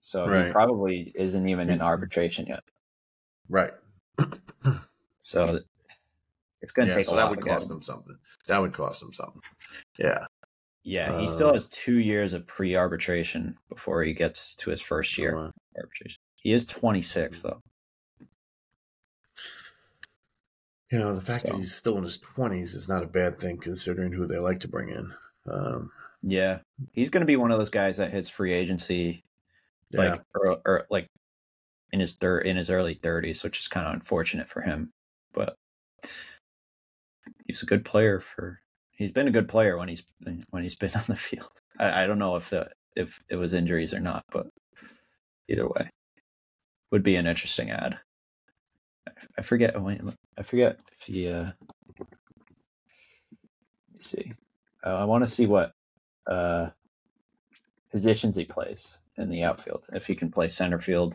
[0.00, 0.46] so right.
[0.46, 2.62] he probably isn't even in arbitration yet.
[3.48, 3.72] Right.
[5.20, 5.60] so
[6.62, 7.06] it's going to yeah, take.
[7.06, 8.16] So that would cost him something.
[8.46, 9.42] That would cost him something.
[9.98, 10.26] Yeah.
[10.84, 15.18] Yeah, he uh, still has two years of pre-arbitration before he gets to his first
[15.18, 16.18] year uh, arbitration.
[16.36, 17.60] He is 26 though.
[20.90, 21.52] You know, the fact so.
[21.52, 24.60] that he's still in his 20s is not a bad thing considering who they like
[24.60, 25.12] to bring in.
[25.50, 25.90] Um,
[26.22, 26.60] yeah,
[26.92, 29.24] he's going to be one of those guys that hits free agency,
[29.90, 30.12] yeah.
[30.12, 31.08] like or, or like
[31.92, 34.90] in his third in his early 30s, which is kind of unfortunate for him.
[35.34, 35.54] But
[37.46, 38.60] he's a good player for
[38.92, 40.02] he's been a good player when he's
[40.50, 41.50] when he's been on the field.
[41.78, 44.48] I, I don't know if the if it was injuries or not, but
[45.48, 45.90] either way,
[46.90, 47.98] would be an interesting ad.
[49.38, 49.74] I forget.
[50.36, 51.28] I forget if he.
[51.28, 51.50] Uh,
[51.98, 52.08] let
[53.92, 54.32] me see.
[54.84, 55.72] Uh, I want to see what
[56.26, 56.70] uh,
[57.90, 59.84] positions he plays in the outfield.
[59.92, 61.14] If he can play center field.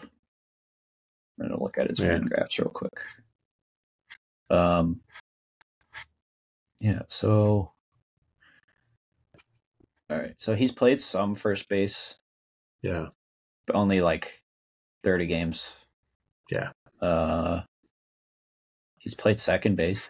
[1.39, 2.19] I'm gonna look at his yeah.
[2.19, 2.93] graphs real quick.
[4.49, 5.01] Um.
[6.83, 7.03] Yeah.
[7.07, 7.71] So.
[10.09, 10.35] All right.
[10.37, 12.15] So he's played some first base.
[12.81, 13.07] Yeah.
[13.65, 14.43] But only like
[15.01, 15.69] thirty games.
[16.51, 16.71] Yeah.
[17.01, 17.61] Uh.
[18.99, 20.09] He's played second base.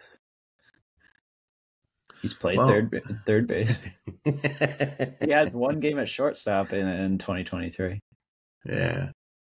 [2.22, 3.96] He's played third third base.
[4.24, 8.00] he had one game at shortstop in, in 2023.
[8.66, 9.10] Yeah.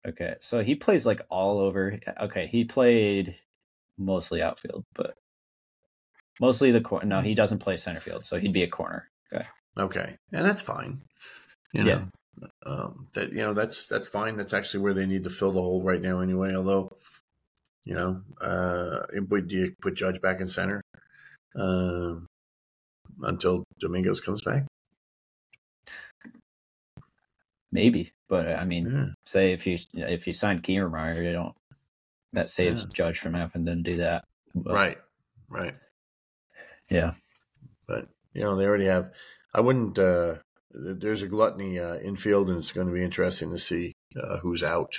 [0.07, 1.99] Okay, so he plays like all over.
[2.21, 3.35] Okay, he played
[3.97, 5.15] mostly outfield, but
[6.39, 7.05] mostly the corner.
[7.05, 9.09] No, he doesn't play center field, so he'd be a corner.
[9.33, 9.45] Okay.
[9.77, 11.01] Okay, and that's fine.
[11.73, 12.07] You know,
[12.41, 12.47] yeah.
[12.65, 14.35] um, that you know that's that's fine.
[14.35, 16.53] That's actually where they need to fill the hole right now, anyway.
[16.53, 16.97] Although,
[17.85, 20.81] you know, uh, do you put Judge back in center?
[21.55, 22.27] Um,
[23.23, 24.65] until Dominguez comes back?
[27.71, 29.05] Maybe, but I mean, yeah.
[29.25, 31.55] say if you if you sign Kiermaier, you don't
[32.33, 32.89] that saves yeah.
[32.93, 34.25] Judge from having to do that.
[34.53, 34.97] But, right,
[35.49, 35.75] right.
[36.91, 37.11] Yeah,
[37.87, 39.11] but you know they already have.
[39.53, 39.97] I wouldn't.
[39.97, 40.35] uh
[40.71, 44.63] There's a gluttony uh, infield, and it's going to be interesting to see uh, who's
[44.63, 44.93] out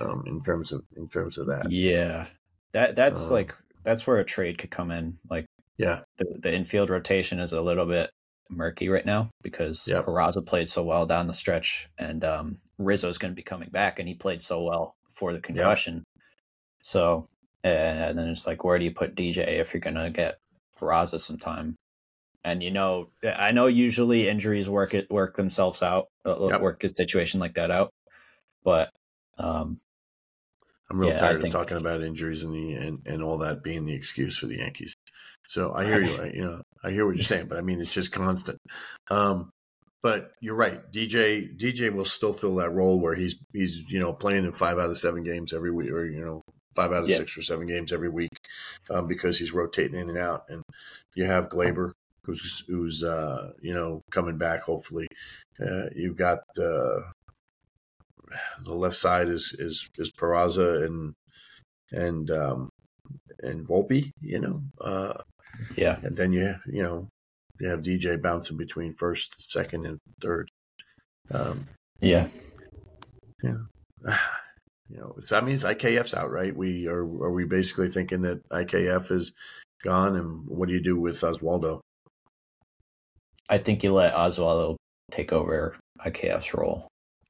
[0.00, 1.70] um, in terms of in terms of that.
[1.70, 2.26] Yeah,
[2.72, 3.54] that that's um, like
[3.84, 5.18] that's where a trade could come in.
[5.30, 5.46] Like
[5.78, 6.00] yeah.
[6.16, 8.10] The, the infield rotation is a little bit
[8.48, 10.06] murky right now because yep.
[10.06, 13.98] Peraza played so well down the stretch, and um, Rizzo's going to be coming back,
[13.98, 15.94] and he played so well before the concussion.
[15.94, 16.04] Yep.
[16.82, 17.28] So,
[17.64, 20.38] and then it's like, where do you put DJ if you're going to get
[20.78, 21.76] Peraza some time?
[22.44, 26.60] And you know, I know usually injuries work it work themselves out, uh, yep.
[26.60, 27.90] work a situation like that out,
[28.62, 28.90] but
[29.38, 29.78] um,
[30.90, 33.62] I'm real yeah, tired think, of talking about injuries and the and, and all that
[33.62, 34.94] being the excuse for the Yankees.
[35.48, 36.30] So I hear you.
[36.32, 38.58] you know, I hear what you're saying, but I mean, it's just constant.
[39.10, 39.50] Um,
[40.02, 40.80] but you're right.
[40.92, 44.78] DJ DJ will still fill that role where he's he's you know playing in five
[44.78, 46.42] out of seven games every week, or you know
[46.76, 47.16] five out of yeah.
[47.16, 48.38] six or seven games every week,
[48.90, 50.44] um, because he's rotating in and out.
[50.48, 50.62] And
[51.14, 51.92] you have Gleyber,
[52.24, 54.62] who's who's uh, you know coming back.
[54.62, 55.08] Hopefully,
[55.60, 57.00] uh, you've got uh,
[58.64, 61.14] the left side is is is Peraza and
[61.92, 62.68] and um,
[63.40, 64.10] and Volpe.
[64.20, 65.14] You know, uh,
[65.76, 65.98] yeah.
[66.02, 67.08] And then you you know
[67.60, 70.48] you have DJ bouncing between first, second, and third.
[71.30, 71.68] Um,
[72.00, 72.28] yeah.
[73.42, 73.56] Yeah.
[74.88, 76.54] You know, so that means IKF's out, right?
[76.54, 79.32] We are are we basically thinking that IKF is
[79.82, 81.80] gone, and what do you do with Oswaldo?
[83.48, 84.76] I think you let Oswaldo
[85.10, 86.88] take over IKF's role.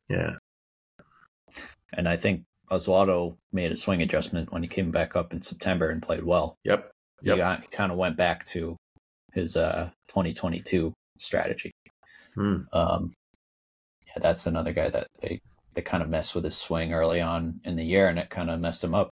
[0.08, 0.34] Yeah.
[1.92, 5.88] And I think Oswaldo made a swing adjustment when he came back up in September
[5.88, 6.56] and played well.
[6.64, 6.90] Yep.
[7.22, 7.60] Yep.
[7.62, 8.76] He, kind of went back to
[9.32, 11.72] his uh, 2022 strategy.
[12.34, 12.62] Hmm.
[12.72, 13.12] Um,
[14.06, 15.40] yeah, that's another guy that they,
[15.76, 18.50] they kind of messed with his swing early on in the year, and it kind
[18.50, 19.10] of messed him up.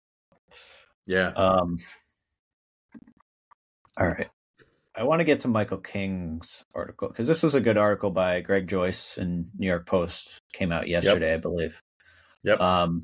[1.06, 1.30] Yeah.
[1.30, 1.78] Um,
[3.98, 4.28] all right.
[4.96, 8.42] I want to get to Michael King's article because this was a good article by
[8.42, 10.42] Greg Joyce in New York Post.
[10.54, 11.38] Came out yesterday, yep.
[11.38, 11.82] I believe.
[12.44, 12.60] Yep.
[12.60, 13.04] Um,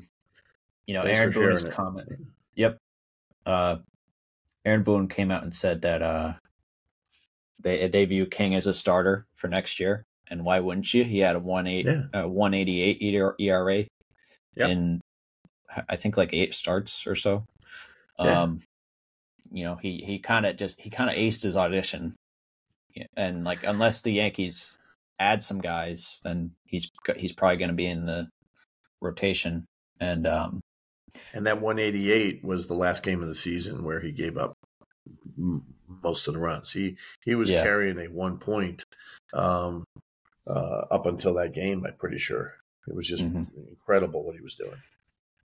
[0.86, 2.08] you know, Thanks Aaron Boone's comment.
[2.56, 2.78] Yep.
[3.46, 3.76] Uh,
[4.64, 6.34] Aaron Boone came out and said that uh,
[7.60, 11.04] they they view King as a starter for next year, and why wouldn't you?
[11.04, 12.02] He had a one eight yeah.
[12.12, 13.84] uh, one eighty eight ERA
[14.56, 14.70] yep.
[14.70, 15.00] in
[15.88, 17.44] I think like eight starts or so.
[18.18, 18.42] Yeah.
[18.42, 18.60] Um,
[19.50, 22.14] you know, he he kind of just he kind of aced his audition,
[23.16, 24.76] and like unless the Yankees
[25.18, 28.28] add some guys, then he's he's probably going to be in the
[29.00, 29.64] rotation.
[30.00, 30.60] And um,
[31.32, 34.54] and that 188 was the last game of the season where he gave up
[36.02, 36.72] most of the runs.
[36.72, 37.62] He he was yeah.
[37.62, 38.84] carrying a one point
[39.32, 39.84] um,
[40.46, 41.84] uh, up until that game.
[41.86, 42.54] I'm pretty sure
[42.86, 43.44] it was just mm-hmm.
[43.68, 44.82] incredible what he was doing.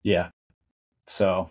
[0.03, 0.29] Yeah.
[1.08, 1.49] So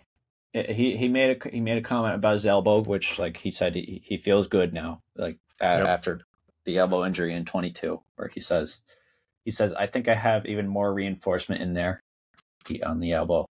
[0.53, 3.51] eh, he he made a he made a comment about his elbow, which like he
[3.51, 5.81] said he, he feels good now, like yep.
[5.81, 6.21] after
[6.65, 8.79] the elbow injury in 22, where he says
[9.43, 12.01] he says I think I have even more reinforcement in there
[12.83, 13.45] on the elbow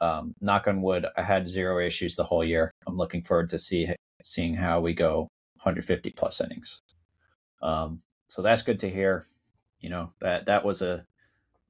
[0.00, 2.72] um, knock on wood, I had zero issues the whole year.
[2.86, 3.88] I'm looking forward to see
[4.22, 5.28] seeing how we go
[5.62, 6.80] 150 plus innings.
[7.62, 9.24] Um, so that's good to hear.
[9.80, 11.04] You know that that was a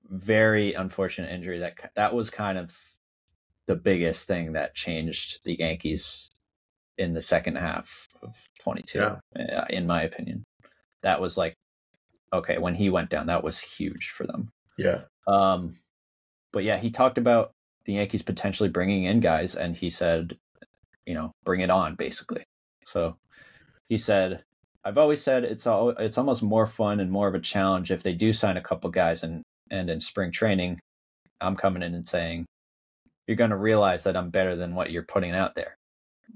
[0.08, 1.58] very unfortunate injury.
[1.60, 2.76] That that was kind of
[3.66, 6.30] the biggest thing that changed the Yankees
[6.98, 8.98] in the second half of 22.
[8.98, 9.16] Yeah.
[9.34, 10.44] Uh, in my opinion,
[11.02, 11.54] that was like
[12.30, 13.26] okay when he went down.
[13.26, 14.50] That was huge for them.
[14.76, 15.02] Yeah.
[15.26, 15.70] Um,
[16.52, 17.52] but yeah, he talked about
[17.86, 20.36] the Yankees potentially bringing in guys, and he said,
[21.06, 22.44] you know, bring it on, basically.
[22.84, 23.16] So
[23.88, 24.44] he said,
[24.84, 28.02] I've always said it's all it's almost more fun and more of a challenge if
[28.02, 30.80] they do sign a couple guys and and in spring training,
[31.40, 32.46] I'm coming in and saying,
[33.26, 35.76] you're going to realize that I'm better than what you're putting out there.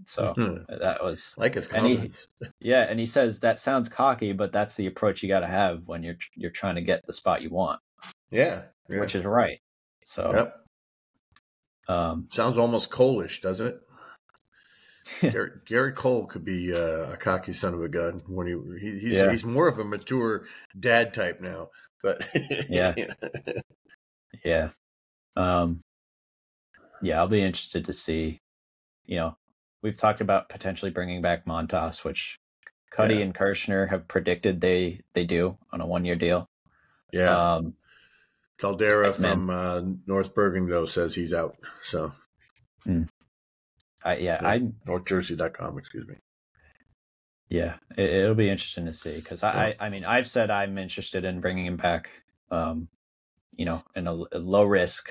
[0.07, 0.81] So mm-hmm.
[0.81, 2.29] that was like his confidence.
[2.41, 5.41] And he, yeah, and he says that sounds cocky, but that's the approach you got
[5.41, 7.81] to have when you're you're trying to get the spot you want.
[8.31, 9.01] Yeah, yeah.
[9.01, 9.61] which is right.
[10.05, 10.57] So, yep.
[11.87, 13.81] Um, sounds almost Coleish, doesn't it?
[15.21, 18.99] Gerrit, Gerrit Cole could be uh, a cocky son of a gun when he, he
[18.99, 19.31] he's yeah.
[19.31, 20.47] he's more of a mature
[20.79, 21.69] dad type now.
[22.03, 22.27] But
[22.69, 22.95] yeah,
[24.45, 24.71] yeah,
[25.37, 25.81] um,
[27.03, 27.19] yeah.
[27.19, 28.41] I'll be interested to see.
[29.05, 29.37] You know,
[29.83, 32.39] we've talked about potentially bringing back Montas, which
[32.95, 33.25] Kuty yeah.
[33.25, 36.49] and Kirschner have predicted they they do on a one year deal.
[37.13, 37.55] Yeah.
[37.57, 37.75] Um,
[38.59, 41.57] Caldera from uh, North Bergen though says he's out.
[41.83, 42.13] So.
[42.87, 43.09] Mm.
[44.05, 45.79] I, yeah, I NorthJersey.com.
[45.79, 46.17] Excuse me.
[47.49, 49.75] Yeah, it, will be interesting to see because I, yeah.
[49.81, 52.11] I, I, mean, I've said I'm interested in bringing him back.
[52.51, 52.89] Um,
[53.57, 55.11] you know, in a, a low risk,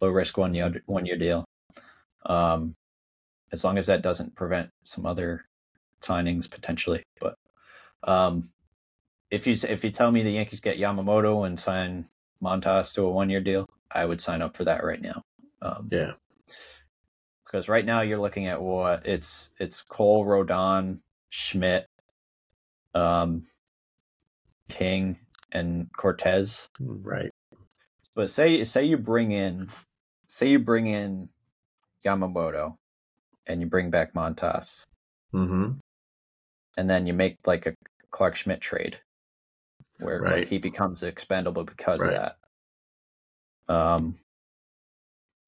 [0.00, 1.44] low risk one year one year deal.
[2.26, 2.74] Um,
[3.52, 5.46] as long as that doesn't prevent some other
[6.02, 7.02] signings potentially.
[7.20, 7.36] But
[8.02, 8.48] um,
[9.30, 12.06] if you if you tell me the Yankees get Yamamoto and sign
[12.42, 15.22] Montas to a one year deal, I would sign up for that right now.
[15.62, 16.12] Um, yeah,
[17.48, 21.86] because right now you're looking at what it's it's Cole, Rodon, Schmidt,
[22.94, 23.42] um,
[24.68, 25.18] King,
[25.50, 26.68] and Cortes.
[26.78, 27.30] Right.
[28.14, 29.68] But say say you bring in
[30.26, 31.30] say you bring in
[32.04, 32.74] Yamamoto
[33.46, 34.84] and you bring back Montas.
[35.32, 35.78] Mm-hmm.
[36.76, 37.74] And then you make like a
[38.10, 38.98] Clarke Schmidt trade
[40.00, 40.38] where right.
[40.40, 42.12] like, he becomes expendable because right.
[42.12, 42.32] of
[43.68, 43.74] that.
[43.74, 44.14] Um,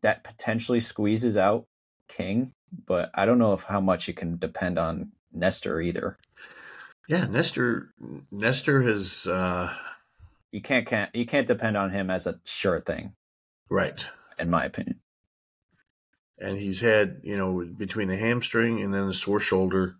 [0.02, 1.66] that potentially squeezes out
[2.10, 2.52] King,
[2.86, 6.18] but I don't know if how much you can depend on Nestor either.
[7.08, 7.94] Yeah, Nestor.
[8.30, 9.26] Nestor has.
[9.26, 9.72] Uh...
[10.52, 13.12] You can't can't you can't depend on him as a sure thing,
[13.70, 14.04] right?
[14.36, 14.98] In my opinion.
[16.40, 19.94] And he's had you know between the hamstring and then the sore shoulder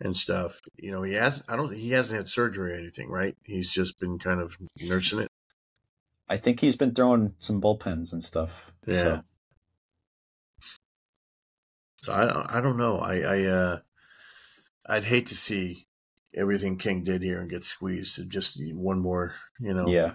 [0.00, 0.60] and stuff.
[0.76, 1.44] You know, he has.
[1.48, 1.72] I don't.
[1.72, 3.36] He hasn't had surgery or anything, right?
[3.44, 5.28] He's just been kind of nursing it.
[6.28, 8.72] I think he's been throwing some bullpens and stuff.
[8.86, 9.02] Yeah.
[9.02, 9.22] So,
[12.04, 12.58] so I.
[12.58, 12.98] I don't know.
[12.98, 13.18] I.
[13.20, 13.42] I.
[13.44, 13.78] uh
[14.86, 15.86] I'd hate to see
[16.34, 18.18] everything King did here and get squeezed.
[18.18, 19.86] and Just one more, you know.
[19.88, 20.12] Yeah.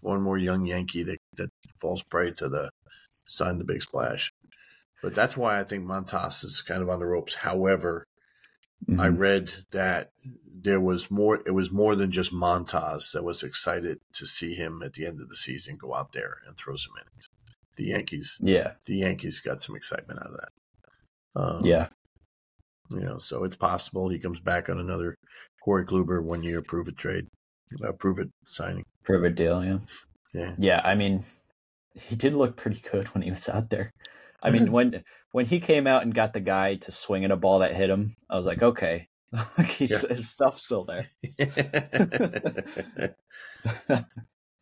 [0.00, 2.70] One more young Yankee that that falls prey to the
[3.26, 4.32] sign the big splash.
[5.02, 7.34] But that's why I think Montas is kind of on the ropes.
[7.34, 8.06] However,
[8.86, 9.00] Mm-hmm.
[9.00, 10.12] I read that
[10.62, 11.40] there was more.
[11.44, 15.20] It was more than just Montas that was excited to see him at the end
[15.20, 17.28] of the season go out there and throw some innings.
[17.74, 20.50] The Yankees, yeah, the Yankees got some excitement out of that.
[21.36, 21.88] Um, yeah,
[22.90, 25.16] you know, so it's possible he comes back on another
[25.62, 27.26] Corey Kluber one year prove it trade,
[27.84, 29.64] uh, prove it signing, prove it deal.
[29.64, 29.78] Yeah,
[30.34, 30.80] yeah, yeah.
[30.84, 31.24] I mean,
[31.94, 33.92] he did look pretty good when he was out there.
[34.42, 37.36] I mean, when when he came out and got the guy to swing at a
[37.36, 39.08] ball that hit him, I was like, okay,
[39.58, 39.98] like yeah.
[40.08, 41.08] his stuff's still there.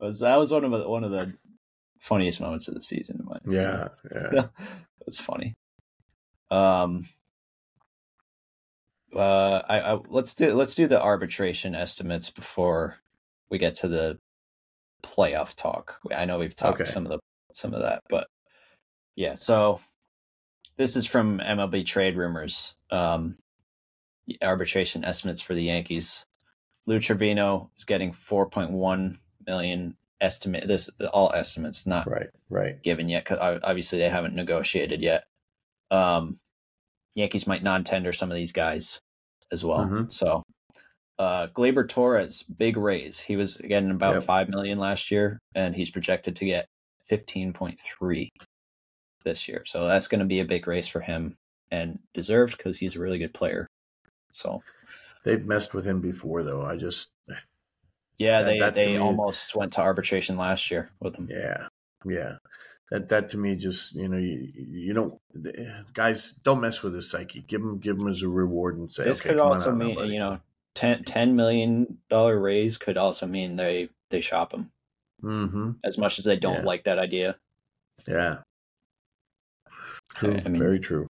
[0.00, 1.26] was that was one of the one of the
[2.00, 3.26] funniest moments of the season.
[3.46, 4.48] yeah, yeah,
[5.00, 5.54] it was funny.
[6.50, 7.06] Um,
[9.14, 12.98] uh, I, I let's do let's do the arbitration estimates before
[13.50, 14.18] we get to the
[15.02, 16.00] playoff talk.
[16.14, 16.90] I know we've talked okay.
[16.90, 17.18] some of the
[17.52, 18.28] some of that, but
[19.14, 19.80] yeah, so
[20.76, 22.74] this is from MLB Trade Rumors.
[22.90, 23.38] Um,
[24.42, 26.26] arbitration estimates for the Yankees.
[26.86, 30.68] Lou Trivino is getting 4.1 million estimate.
[30.68, 33.24] This all estimates, not right, right, given yet.
[33.24, 35.24] Because obviously they haven't negotiated yet.
[35.90, 36.36] Um,
[37.14, 39.00] Yankees might non-tender some of these guys
[39.50, 39.86] as well.
[39.86, 40.10] Mm-hmm.
[40.10, 40.42] So,
[41.18, 43.20] uh, Gleyber Torres, big raise.
[43.20, 44.24] He was getting about yep.
[44.24, 46.66] five million last year, and he's projected to get
[47.10, 48.28] 15.3
[49.24, 49.62] this year.
[49.66, 51.36] So that's going to be a big raise for him
[51.70, 53.66] and deserved because he's a really good player.
[54.32, 54.62] So
[55.24, 56.62] they've messed with him before, though.
[56.62, 57.14] I just
[58.18, 61.28] yeah, that, they that they me, almost went to arbitration last year with him.
[61.30, 61.68] Yeah,
[62.04, 62.36] yeah.
[62.90, 65.18] That that to me just you know you you don't
[65.92, 67.44] guys don't mess with his psyche.
[67.48, 70.20] Give him give him as a reward and say this okay, could also mean you
[70.20, 70.40] know
[70.76, 74.70] 10, $10 million raise could also mean they they shop him.
[75.22, 75.70] Mm-hmm.
[75.82, 76.64] As much as they don't yeah.
[76.64, 77.36] like that idea.
[78.06, 78.38] Yeah.
[80.14, 80.40] True.
[80.44, 81.08] I mean, Very true.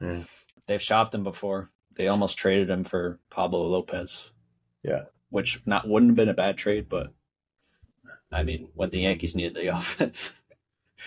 [0.00, 0.24] Yeah.
[0.66, 1.70] They've shopped him before.
[1.94, 4.32] They almost traded him for Pablo Lopez.
[4.82, 5.04] Yeah.
[5.30, 7.12] Which not wouldn't have been a bad trade, but
[8.30, 10.32] I mean, when the Yankees needed the offense.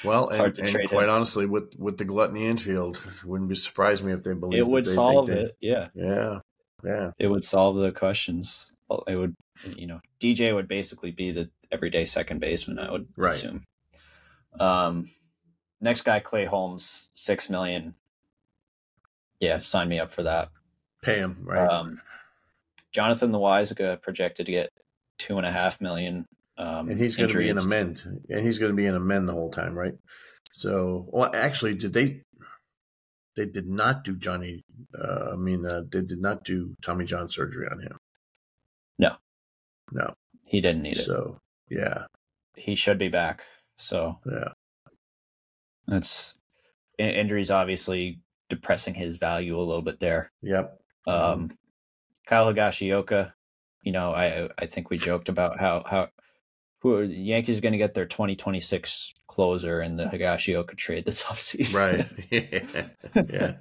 [0.03, 1.09] Well, and, and quite him.
[1.09, 4.87] honestly, with with the gluttony infield, wouldn't be surprised me if they believe it would
[4.87, 5.57] solve they, it.
[5.59, 6.39] Yeah, yeah,
[6.83, 7.11] yeah.
[7.17, 8.67] It would solve the questions.
[9.07, 9.35] It would,
[9.75, 12.79] you know, DJ would basically be the everyday second baseman.
[12.79, 13.33] I would right.
[13.33, 13.63] assume.
[14.59, 15.09] Um,
[15.81, 17.95] next guy, Clay Holmes, six million.
[19.39, 20.49] Yeah, sign me up for that.
[21.01, 21.67] Pay him right.
[21.67, 22.01] Um,
[22.91, 24.71] Jonathan Loáisiga projected to get
[25.17, 26.27] two and a half million.
[26.59, 29.29] Um, and he's going to be an amend, and he's going to be an amend
[29.29, 29.93] the whole time, right?
[30.51, 32.23] So, well, actually, did they?
[33.37, 34.63] They did not do Johnny.
[34.93, 37.97] Uh, I mean, uh, they did not do Tommy John surgery on him.
[38.97, 39.15] No,
[39.93, 40.13] no,
[40.49, 41.03] he didn't need it.
[41.03, 41.37] So,
[41.69, 42.07] yeah,
[42.57, 43.43] he should be back.
[43.77, 44.49] So, yeah,
[45.87, 46.35] that's
[46.97, 50.31] injuries obviously depressing his value a little bit there.
[50.41, 50.77] Yep.
[51.07, 51.51] Um,
[52.27, 53.31] Kyle Higashioka,
[53.83, 56.09] you know, I I think we joked about how how
[56.79, 61.75] who are, Yankees going to get their 2026 closer in the Higashioka trade this offseason.
[61.75, 63.29] Right.
[63.29, 63.53] yeah.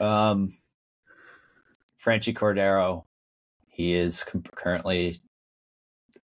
[0.00, 0.48] um,
[2.02, 3.04] Franchy Cordero,
[3.68, 5.20] he is currently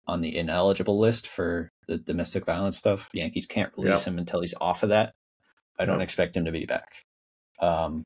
[0.06, 3.08] on the ineligible list for the domestic violence stuff.
[3.12, 4.06] Yankees can't release yep.
[4.06, 5.14] him until he's off of that.
[5.78, 6.04] I don't yep.
[6.04, 7.04] expect him to be back.
[7.60, 8.04] Um,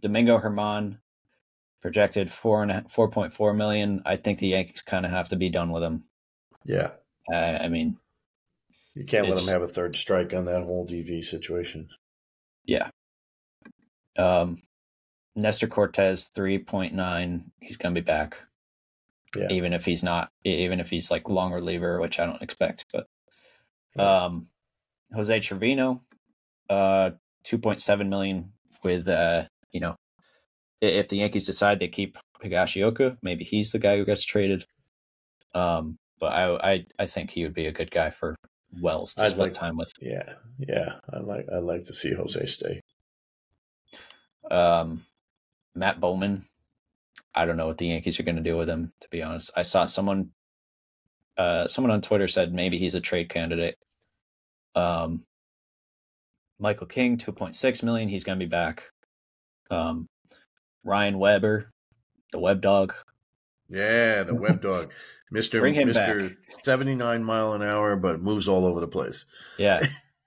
[0.00, 0.98] Domingo Germán
[1.82, 4.02] projected four and four point four million.
[4.04, 6.04] I think the Yankees kind of have to be done with him.
[6.64, 6.90] Yeah,
[7.32, 7.96] uh, I mean,
[8.94, 11.88] you can't let them have a third strike on that whole DV situation.
[12.64, 12.90] Yeah.
[14.18, 14.58] Um,
[15.36, 17.50] Nestor point nine.
[17.60, 18.36] He's gonna be back.
[19.36, 19.48] Yeah.
[19.50, 23.06] Even if he's not, even if he's like long reliever, which I don't expect, but
[23.96, 24.48] um,
[25.14, 26.02] Jose Trevino,
[26.68, 27.10] uh,
[27.44, 28.52] two point seven million
[28.82, 29.96] with uh, you know,
[30.80, 34.66] if the Yankees decide they keep Higashioka, maybe he's the guy who gets traded.
[35.54, 38.36] Um, but I, I I think he would be a good guy for
[38.80, 39.92] Wells to I'd split like, time with.
[40.00, 42.80] Yeah, yeah, I like I like to see Jose stay.
[44.50, 45.02] Um,
[45.74, 46.42] Matt Bowman,
[47.34, 48.92] I don't know what the Yankees are going to do with him.
[49.00, 50.30] To be honest, I saw someone,
[51.36, 53.76] uh, someone on Twitter said maybe he's a trade candidate.
[54.74, 55.24] Um,
[56.58, 58.08] Michael King, two point six million.
[58.08, 58.84] He's going to be back.
[59.70, 60.08] Um,
[60.84, 61.70] Ryan Weber,
[62.32, 62.94] the Web Dog.
[63.70, 64.92] Yeah, the Web Dog.
[65.30, 69.26] Mister Mister seventy nine mile an hour, but moves all over the place.
[69.58, 69.80] Yeah,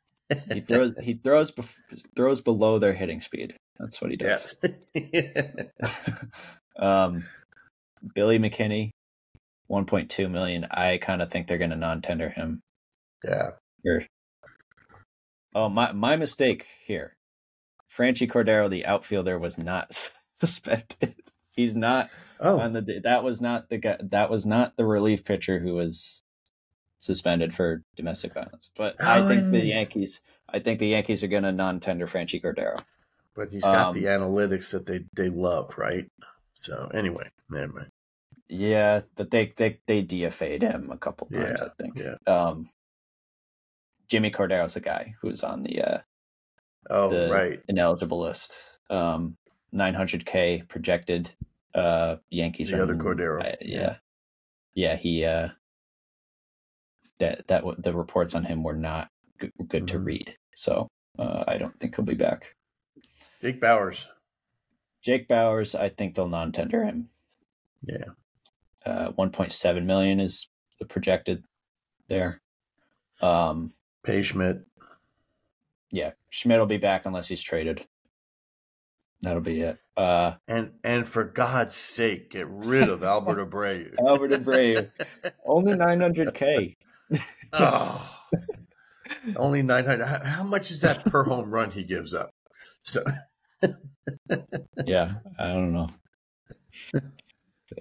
[0.54, 1.52] he throws he throws
[2.16, 3.56] throws below their hitting speed.
[3.78, 4.56] That's what he does.
[4.96, 5.66] Yes.
[6.80, 7.26] um,
[8.16, 8.92] Billy McKinney,
[9.68, 10.66] one point two million.
[10.72, 12.62] I kind of think they're going to non tender him.
[13.26, 13.52] Yeah.
[13.84, 14.08] Here.
[15.54, 17.14] Oh my my mistake here.
[17.96, 21.16] Franchy Cordero, the outfielder, was not suspended.
[21.54, 22.60] He's not oh.
[22.60, 26.24] on the that was not the guy that was not the relief pitcher who was
[27.00, 28.72] suspended for domestic violence.
[28.76, 32.42] But oh, I think the Yankees I think the Yankees are going to non-tender Franchy
[32.44, 32.84] Cordero.
[33.36, 36.06] But he's got um, the analytics that they they love, right?
[36.54, 37.90] So anyway, never mind.
[38.48, 41.98] Yeah, but they they they DFA'd him a couple times, yeah, I think.
[41.98, 42.16] Yeah.
[42.32, 42.68] Um,
[44.08, 45.98] Jimmy Cordero's a guy who's on the uh,
[46.90, 48.56] oh the right ineligible list.
[48.92, 49.38] Um,
[49.74, 51.32] 900k projected.
[51.74, 52.70] Uh, Yankees.
[52.70, 53.44] The other Cordero.
[53.44, 53.96] Uh, yeah,
[54.76, 54.96] yeah.
[54.96, 55.50] He uh,
[57.20, 59.10] that that the reports on him were not
[59.40, 59.98] good, good mm-hmm.
[59.98, 60.36] to read.
[60.56, 62.56] So uh, I don't think he'll be back.
[63.42, 64.06] Jake Bauers.
[65.02, 65.78] Jake Bauers.
[65.78, 67.10] I think they'll non-tender him.
[67.86, 68.06] Yeah.
[68.86, 70.48] Uh, 1.7 million is
[70.80, 71.44] the projected
[72.08, 72.42] there.
[73.22, 73.72] Um,
[74.04, 74.62] Pay Schmidt.
[75.92, 77.86] Yeah, Schmidt will be back unless he's traded.
[79.24, 79.80] That'll be it.
[79.96, 83.96] Uh, and and for God's sake, get rid of Albert Abreu.
[84.06, 84.92] Albert Abreu,
[85.46, 86.76] only nine hundred k.
[87.54, 88.20] oh,
[89.38, 90.06] only nine hundred.
[90.06, 92.32] How, how much is that per home run he gives up?
[92.82, 93.02] So,
[94.86, 95.90] yeah, I don't know.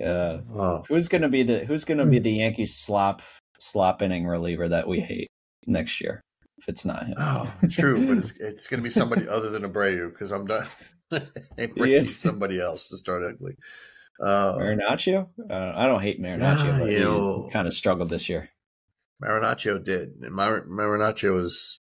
[0.01, 0.85] Uh, oh.
[0.89, 3.21] Who's gonna be the Who's gonna be the Yankees slop
[3.59, 5.29] slop inning reliever that we hate
[5.67, 6.21] next year?
[6.59, 7.17] If it's not him.
[7.19, 10.67] Oh, true, but it's it's gonna be somebody other than Abreu because I'm done.
[11.77, 12.11] bring yeah.
[12.11, 13.57] somebody else to start ugly.
[14.21, 15.29] Uh, Marinaccio?
[15.51, 18.51] Uh, I don't hate Marinaccio, but know, kind of struggled this year.
[19.23, 20.15] Marinaccio did.
[20.23, 21.81] And Mar- Marinaccio is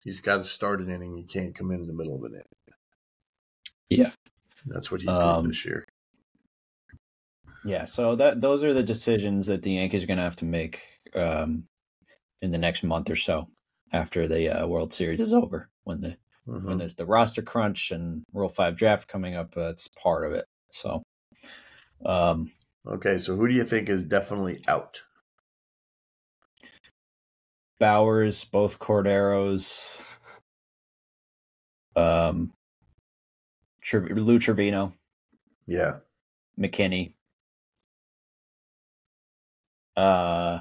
[0.00, 1.16] he's got to start an inning.
[1.16, 2.44] He can't come in in the middle of an inning.
[3.88, 4.12] Yeah,
[4.66, 5.86] that's what he um, did this year.
[7.64, 10.44] Yeah, so that those are the decisions that the Yankees are going to have to
[10.44, 10.80] make.
[11.14, 11.64] Um,
[12.42, 13.48] in the next month or so
[13.92, 16.16] after the uh, World Series is over when the
[16.46, 16.66] mm-hmm.
[16.66, 19.56] when there's the roster crunch and Rule Five draft coming up.
[19.56, 20.46] Uh, it's part of it.
[20.72, 21.02] So,
[22.04, 22.50] um,
[22.86, 23.18] okay.
[23.18, 25.02] So who do you think is definitely out?
[27.80, 29.86] Bauers, both Corderos,
[31.96, 32.52] um,
[33.92, 34.92] Lou Trivino,
[35.66, 36.00] yeah,
[36.58, 37.14] McKinney,
[39.96, 40.60] uh,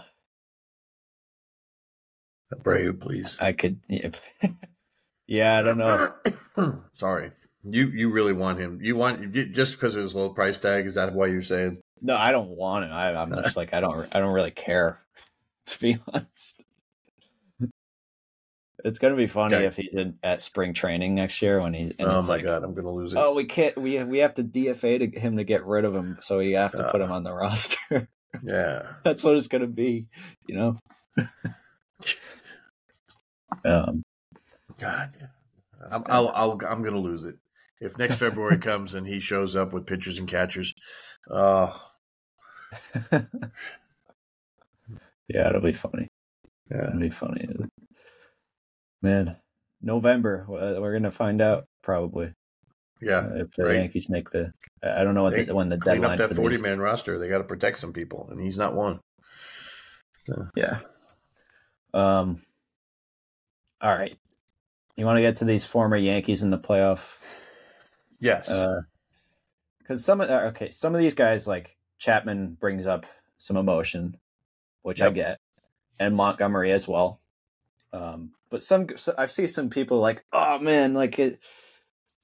[2.54, 3.38] Abreu, please.
[3.40, 3.80] I could.
[3.88, 4.12] Yeah,
[5.30, 6.14] yeah I don't know.
[6.94, 7.32] Sorry,
[7.64, 8.80] you you really want him?
[8.82, 10.86] You want just because of his low price tag?
[10.86, 11.82] Is that why you're saying?
[12.02, 12.92] No, I don't want it.
[12.92, 14.08] I, I'm just like I don't.
[14.12, 15.00] I don't really care.
[15.66, 16.60] To be honest,
[18.84, 19.66] it's gonna be funny okay.
[19.66, 21.94] if he's in, at spring training next year when he.
[22.00, 23.20] oh my like, god, I'm gonna lose it.
[23.20, 23.78] Oh, we can't.
[23.78, 26.72] We we have to DFA to him to get rid of him, so we have
[26.72, 28.08] to uh, put him on the roster.
[28.42, 30.08] yeah, that's what it's gonna be.
[30.48, 30.80] You know.
[33.66, 34.04] um.
[34.80, 35.12] God.
[35.92, 37.36] I'm, I'll, I'll, I'm gonna lose it
[37.80, 40.74] if next February comes and he shows up with pitchers and catchers.
[41.30, 41.74] Uh,
[45.28, 46.08] yeah, it'll be funny.
[46.70, 47.48] Yeah, it'll be funny.
[49.02, 49.38] Man,
[49.82, 50.46] November.
[50.48, 52.34] We're gonna find out probably.
[53.02, 53.76] Yeah, uh, if the right.
[53.76, 54.52] Yankees make the,
[54.84, 56.20] I don't know what the, when the clean deadline.
[56.20, 57.18] up that forty man roster.
[57.18, 59.00] They got to protect some people, and he's not one.
[60.20, 60.48] So.
[60.56, 60.80] Yeah.
[61.94, 62.42] Um.
[63.82, 64.18] All right.
[65.00, 67.00] You want to get to these former Yankees in the playoff?
[68.20, 68.50] Yes.
[69.80, 73.06] Because uh, some of uh, okay, some of these guys like Chapman brings up
[73.38, 74.20] some emotion,
[74.82, 75.12] which yep.
[75.12, 75.40] I get,
[76.00, 77.22] and Montgomery as well.
[77.94, 81.40] Um, but some so I've seen some people like, oh man, like it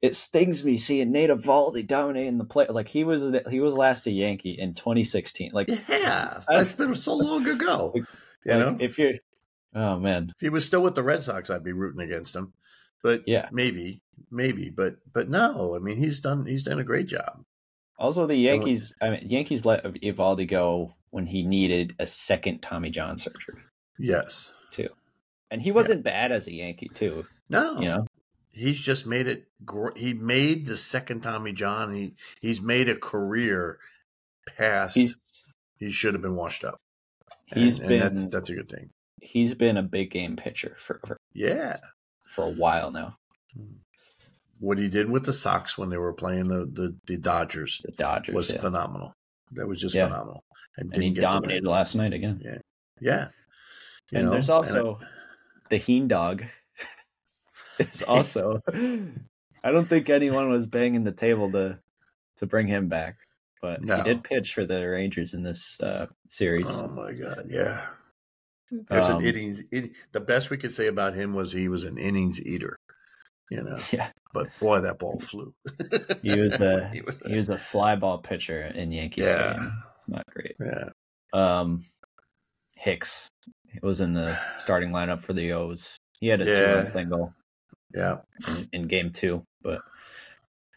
[0.02, 2.68] it stings me seeing Nate Eovaldi dominating the play.
[2.68, 5.52] Like he was he was last a Yankee in 2016.
[5.54, 7.94] Like yeah, that's been so long ago.
[7.96, 8.04] Like,
[8.44, 9.14] you know, if you're
[9.74, 12.52] oh man, if he was still with the Red Sox, I'd be rooting against him.
[13.06, 14.02] But yeah, maybe,
[14.32, 15.76] maybe, but but no.
[15.76, 17.44] I mean, he's done he's done a great job.
[18.00, 18.94] Also, the Yankees.
[19.00, 23.62] I mean, Yankees let Eovaldi go when he needed a second Tommy John surgery.
[24.00, 24.90] Yes, too
[25.52, 26.12] and he wasn't yeah.
[26.12, 27.26] bad as a Yankee too.
[27.50, 28.08] No, you know,
[28.52, 29.46] he's just made it.
[29.96, 31.94] He made the second Tommy John.
[31.94, 33.80] He he's made a career
[34.58, 34.96] past.
[34.96, 35.16] He's,
[35.78, 36.80] he should have been washed up.
[37.46, 38.90] He's and, been and that's that's a good thing.
[39.22, 41.78] He's been a big game pitcher for, for yeah
[42.36, 43.16] for a while now.
[44.60, 47.92] What he did with the Sox when they were playing the the, the Dodgers, the
[47.92, 48.62] Dodgers was yeah.
[48.62, 49.14] phenomenal.
[49.52, 50.06] That was just yeah.
[50.06, 50.44] phenomenal.
[50.78, 52.42] And, and he dominated last night again.
[52.44, 52.58] Yeah,
[53.00, 53.28] yeah.
[54.12, 55.08] You and know, there's also and
[55.70, 56.44] the Heen dog
[57.80, 58.62] it's also.
[59.64, 61.80] I don't think anyone was banging the table to
[62.38, 63.18] to bring him back,
[63.62, 63.98] but no.
[63.98, 66.70] he did pitch for the Rangers in this uh, series.
[66.76, 67.86] Oh my god, yeah.
[68.72, 69.64] There's um, an innings.
[69.72, 72.78] In, the best we could say about him was he was an innings eater.
[73.50, 73.78] You know.
[73.92, 74.10] Yeah.
[74.34, 75.54] But boy, that ball flew.
[76.22, 79.54] he was a he was a, he was a fly ball pitcher in Yankee yeah.
[79.54, 79.84] Stadium.
[80.10, 80.56] Not great.
[80.60, 80.90] Yeah.
[81.32, 81.86] Um,
[82.76, 83.30] Hicks
[83.76, 85.98] it was in the starting lineup for the O's.
[86.20, 86.60] He had a yeah.
[86.60, 87.34] two run single.
[87.94, 88.18] Yeah.
[88.48, 89.82] In, in, game two, but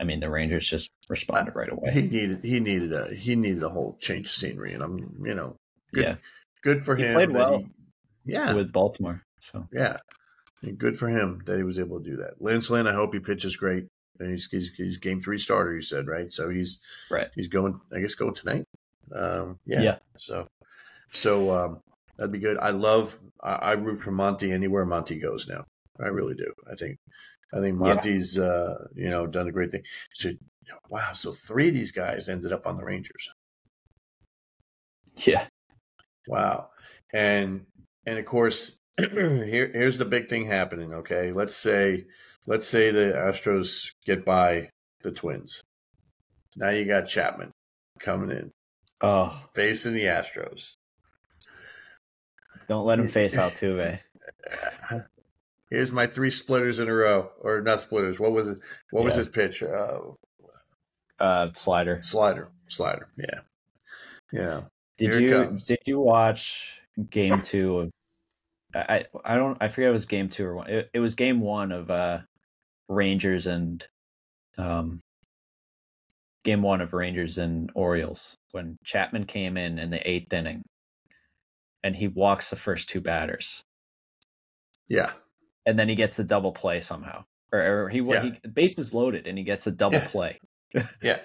[0.01, 1.93] I mean the Rangers just responded right away.
[1.93, 5.34] He needed he needed a he needed a whole change of scenery, and I'm you
[5.34, 5.57] know
[5.93, 6.14] good, yeah
[6.62, 7.14] good for he him.
[7.14, 7.64] Played well.
[8.29, 9.22] Yeah, with Baltimore.
[9.41, 9.97] So yeah,
[10.76, 12.41] good for him that he was able to do that.
[12.41, 13.87] Lance Lynn, I hope he pitches great.
[14.20, 15.74] He's, he's, he's game three starter.
[15.74, 17.29] You said right, so he's right.
[17.35, 17.79] He's going.
[17.95, 18.64] I guess going tonight.
[19.14, 19.81] Um, yeah.
[19.81, 19.99] yeah.
[20.16, 20.49] So
[21.12, 21.81] so um,
[22.18, 22.59] That'd be good.
[22.59, 23.16] I love.
[23.43, 25.64] I, I, root for Monty anywhere Monty goes now.
[26.01, 26.53] I really do.
[26.70, 26.99] I think.
[27.55, 28.45] I think Monty's, yeah.
[28.45, 29.83] uh, you know, done a great thing.
[30.12, 30.31] So,
[30.91, 31.12] wow.
[31.14, 33.31] So three of these guys ended up on the Rangers.
[35.16, 35.47] Yeah.
[36.26, 36.68] Wow.
[37.14, 37.64] And
[38.09, 40.92] and of course, here here's the big thing happening.
[40.92, 42.06] Okay, let's say
[42.46, 44.70] let's say the Astros get by
[45.02, 45.62] the Twins.
[46.56, 47.52] Now you got Chapman
[48.00, 48.52] coming in,
[49.00, 50.76] oh, facing the Astros.
[52.66, 54.00] Don't let him face Altuve.
[55.70, 58.18] Here's my three splitters in a row, or not splitters.
[58.18, 58.59] What was it?
[58.90, 59.06] What yeah.
[59.06, 59.62] was his pitch?
[59.62, 59.98] Uh,
[61.20, 62.00] uh, slider.
[62.02, 62.48] Slider.
[62.68, 63.09] Slider.
[63.18, 63.40] Yeah.
[64.32, 64.61] Yeah.
[64.96, 66.80] Did Here you did you watch
[67.11, 67.92] game two of?
[68.75, 70.71] I I don't I forget it was game two or one.
[70.71, 72.21] It, it was game one of uh
[72.89, 73.85] Rangers and
[74.57, 75.01] um
[76.45, 80.62] game one of Rangers and Orioles when Chapman came in in the eighth inning
[81.83, 83.62] and he walks the first two batters.
[84.89, 85.12] Yeah.
[85.66, 87.25] And then he gets the double play somehow.
[87.53, 88.23] Or, or he, yeah.
[88.23, 90.09] he base is loaded and he gets a double yeah.
[90.09, 90.41] play.
[91.03, 91.19] yeah.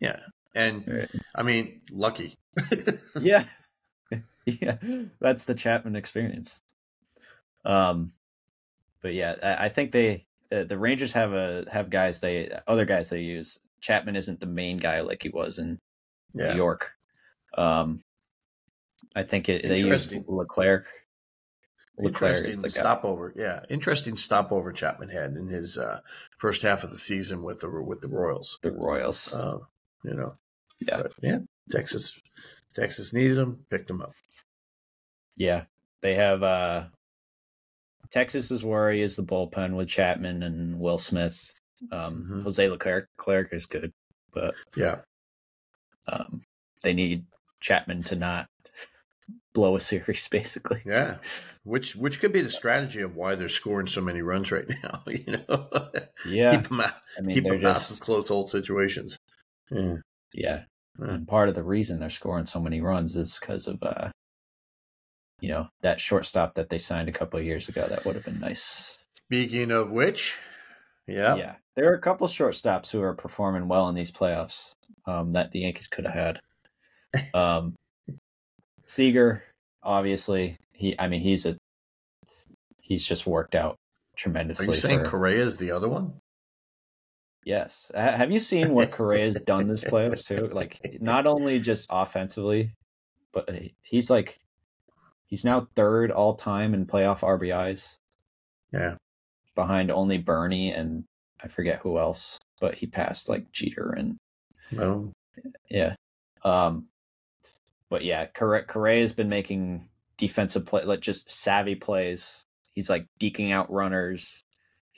[0.00, 0.20] Yeah.
[0.54, 1.10] And right.
[1.34, 2.36] I mean, lucky.
[3.20, 3.44] yeah.
[4.60, 4.78] Yeah.
[5.20, 6.62] That's the Chapman experience.
[7.64, 8.12] Um,
[9.02, 12.84] but yeah, I, I think they the, the, Rangers have a have guys they other
[12.84, 13.58] guys they use.
[13.80, 15.78] Chapman isn't the main guy like he was in
[16.34, 16.50] yeah.
[16.50, 16.92] New York.
[17.56, 18.02] Um,
[19.14, 20.86] I think it, they use Leclerc.
[21.98, 23.60] Leclerc Interesting is stopover, yeah.
[23.68, 26.00] Interesting stopover Chapman had in his uh,
[26.36, 28.58] first half of the season with the with the Royals.
[28.62, 29.58] The Royals, uh,
[30.04, 30.36] you know,
[30.80, 31.38] yeah, but, yeah.
[31.70, 32.20] Texas,
[32.78, 34.12] Texas needed them, picked them up.
[35.36, 35.64] Yeah,
[36.00, 36.84] they have uh,
[38.10, 41.54] Texas's worry is the bullpen with Chapman and Will Smith.
[41.92, 42.42] Um, mm-hmm.
[42.42, 43.92] Jose Leclerc, Leclerc is good,
[44.32, 44.96] but yeah,
[46.08, 46.40] um,
[46.82, 47.26] they need
[47.60, 48.48] Chapman to not
[49.54, 50.82] blow a series, basically.
[50.84, 51.18] Yeah,
[51.62, 55.02] which which could be the strategy of why they're scoring so many runs right now.
[55.06, 55.68] You know,
[56.26, 56.94] yeah, keep them out.
[57.16, 57.90] I mean, keep them just...
[57.90, 59.18] out of close hold situations.
[59.70, 59.96] Yeah,
[60.32, 60.62] yeah.
[60.98, 64.10] And part of the reason they're scoring so many runs is because of uh,
[65.40, 67.86] you know that shortstop that they signed a couple of years ago.
[67.88, 68.98] That would have been nice.
[69.26, 70.36] Speaking of which,
[71.06, 74.72] yeah, yeah, there are a couple shortstops who are performing well in these playoffs
[75.06, 76.40] um, that the Yankees could have had.
[77.32, 77.74] Um,
[78.84, 79.44] Seager,
[79.82, 80.98] obviously, he.
[80.98, 81.56] I mean, he's a
[82.80, 83.76] he's just worked out
[84.16, 84.66] tremendously.
[84.66, 86.14] Are you saying for, Correa is the other one?
[87.48, 87.90] Yes.
[87.94, 90.50] Have you seen what Correa's done this playoffs too?
[90.52, 92.72] Like, not only just offensively,
[93.32, 93.48] but
[93.80, 94.38] he's like
[95.28, 97.96] He's now third all time in playoff RBIs.
[98.70, 98.96] Yeah.
[99.54, 101.04] Behind only Bernie and
[101.42, 104.18] I forget who else, but he passed like Jeter and
[104.78, 105.10] Oh.
[105.70, 105.94] Yeah.
[106.44, 106.88] Um
[107.88, 109.88] but yeah, Correa has been making
[110.18, 112.44] defensive play like just savvy plays.
[112.74, 114.44] He's like deking out runners.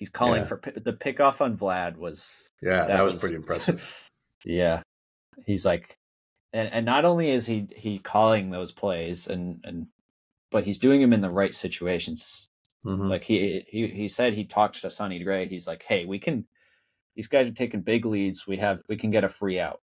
[0.00, 0.46] He's calling yeah.
[0.48, 4.08] for the pickoff on Vlad was Yeah, that, that was, was pretty impressive.
[4.44, 4.82] yeah.
[5.46, 5.96] He's like
[6.52, 9.86] and and not only is he he calling those plays and and
[10.50, 12.48] but he's doing them in the right situations.
[12.84, 13.08] Mm-hmm.
[13.08, 15.46] Like he he he said he talked to Sonny Gray.
[15.46, 16.46] He's like, hey, we can.
[17.14, 18.46] These guys are taking big leads.
[18.46, 19.80] We have we can get a free out,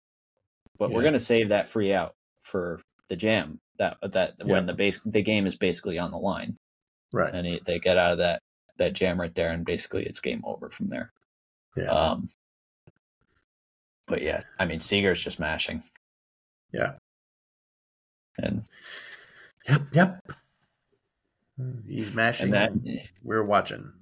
[0.78, 0.96] but yeah.
[0.96, 4.46] we're gonna save that free out for the jam that that yeah.
[4.46, 6.58] when the base the game is basically on the line,
[7.12, 7.34] right?
[7.34, 8.43] And he, they get out of that
[8.78, 11.12] that jam right there, and basically it's game over from there.
[11.76, 11.90] Yeah.
[11.90, 12.28] Um.
[14.08, 15.84] But yeah, I mean Seager's just mashing.
[16.72, 16.94] Yeah.
[18.38, 18.64] And.
[19.68, 19.82] Yep.
[19.94, 20.20] Yep.
[21.88, 22.52] He's mashing.
[22.52, 22.72] That,
[23.24, 23.94] we're watching.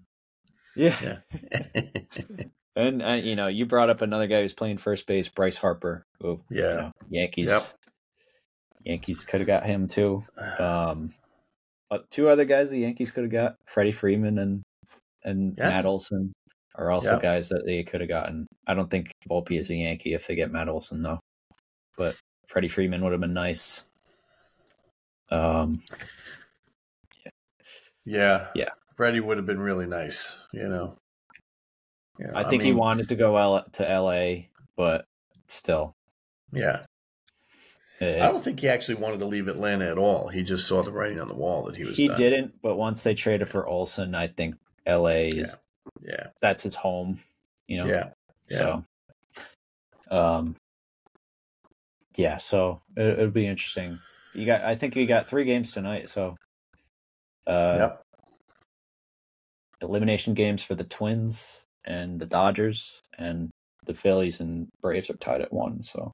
[0.76, 0.96] Yeah.
[1.04, 1.82] yeah.
[2.76, 6.06] and uh, you know, you brought up another guy who's playing first base, Bryce Harper.
[6.22, 6.62] Who, yeah.
[6.62, 7.50] You know, Yankees.
[7.50, 7.64] Yep.
[8.84, 10.24] Yankees could have got him too.
[10.58, 11.31] Um, but
[12.10, 14.62] two other guys the Yankees could have got, Freddie Freeman and
[15.24, 15.70] and yeah.
[15.70, 16.34] Matt Olson,
[16.76, 17.22] are also yep.
[17.22, 18.48] guys that they could have gotten.
[18.68, 21.20] I don't think Volpe is a Yankee if they get Matt Olson though,
[21.98, 22.16] but
[22.48, 23.84] Freddie Freeman would have been nice.
[25.30, 25.80] Um,
[28.06, 28.48] yeah.
[28.56, 28.70] Yeah.
[28.96, 30.98] Freddie would have been really nice, you know.
[32.20, 35.06] Yeah, I think I mean, he wanted to go L- to LA, but
[35.48, 35.96] still.
[36.52, 36.84] Yeah.
[38.02, 40.28] It, I don't think he actually wanted to leave Atlanta at all.
[40.28, 41.96] He just saw the writing on the wall that he was.
[41.96, 42.18] He done.
[42.18, 44.56] didn't, but once they traded for Olson, I think
[44.88, 45.58] LA is.
[46.02, 46.12] Yeah.
[46.12, 46.28] yeah.
[46.42, 47.20] That's his home,
[47.68, 47.86] you know.
[47.86, 48.10] Yeah.
[48.50, 48.58] yeah.
[48.58, 48.84] So.
[50.10, 50.56] Um.
[52.18, 54.00] Yeah, so it, it'll be interesting.
[54.34, 56.36] You got, I think you got three games tonight, so
[57.48, 58.04] uh, yep.
[59.82, 63.52] Elimination games for the Twins and the Dodgers and
[63.86, 65.84] the Phillies and Braves are tied at one.
[65.84, 66.12] So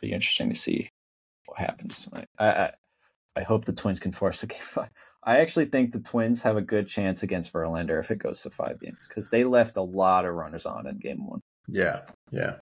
[0.00, 0.90] be interesting to see
[1.46, 2.28] what happens tonight.
[2.38, 2.72] I, I,
[3.36, 4.90] I hope the Twins can force a game five.
[5.22, 8.50] I actually think the Twins have a good chance against Verlander if it goes to
[8.50, 11.40] five games because they left a lot of runners on in game one.
[11.66, 12.56] Yeah, yeah.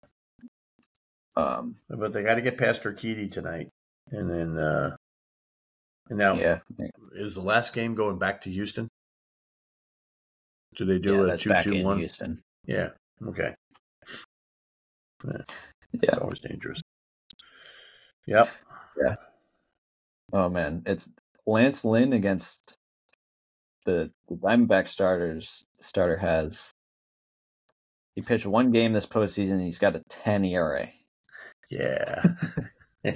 [1.35, 3.69] Um, but they got to get past Urquidy tonight,
[4.11, 4.95] and then uh,
[6.09, 6.59] and now, yeah.
[7.13, 8.89] is the last game going back to Houston?
[10.75, 11.99] Do they do yeah, a two two one?
[11.99, 12.41] Houston.
[12.65, 12.89] Yeah.
[13.25, 13.53] Okay.
[15.25, 15.41] Yeah.
[15.93, 16.81] It's always dangerous.
[18.25, 18.49] Yep.
[19.01, 19.15] Yeah.
[20.31, 21.09] Oh man, it's
[21.45, 22.75] Lance Lynn against
[23.85, 25.65] the the Diamondback starters.
[25.79, 26.71] Starter has
[28.15, 29.61] he pitched one game this postseason.
[29.61, 30.87] He's got a ten ERA.
[31.69, 32.23] Yeah.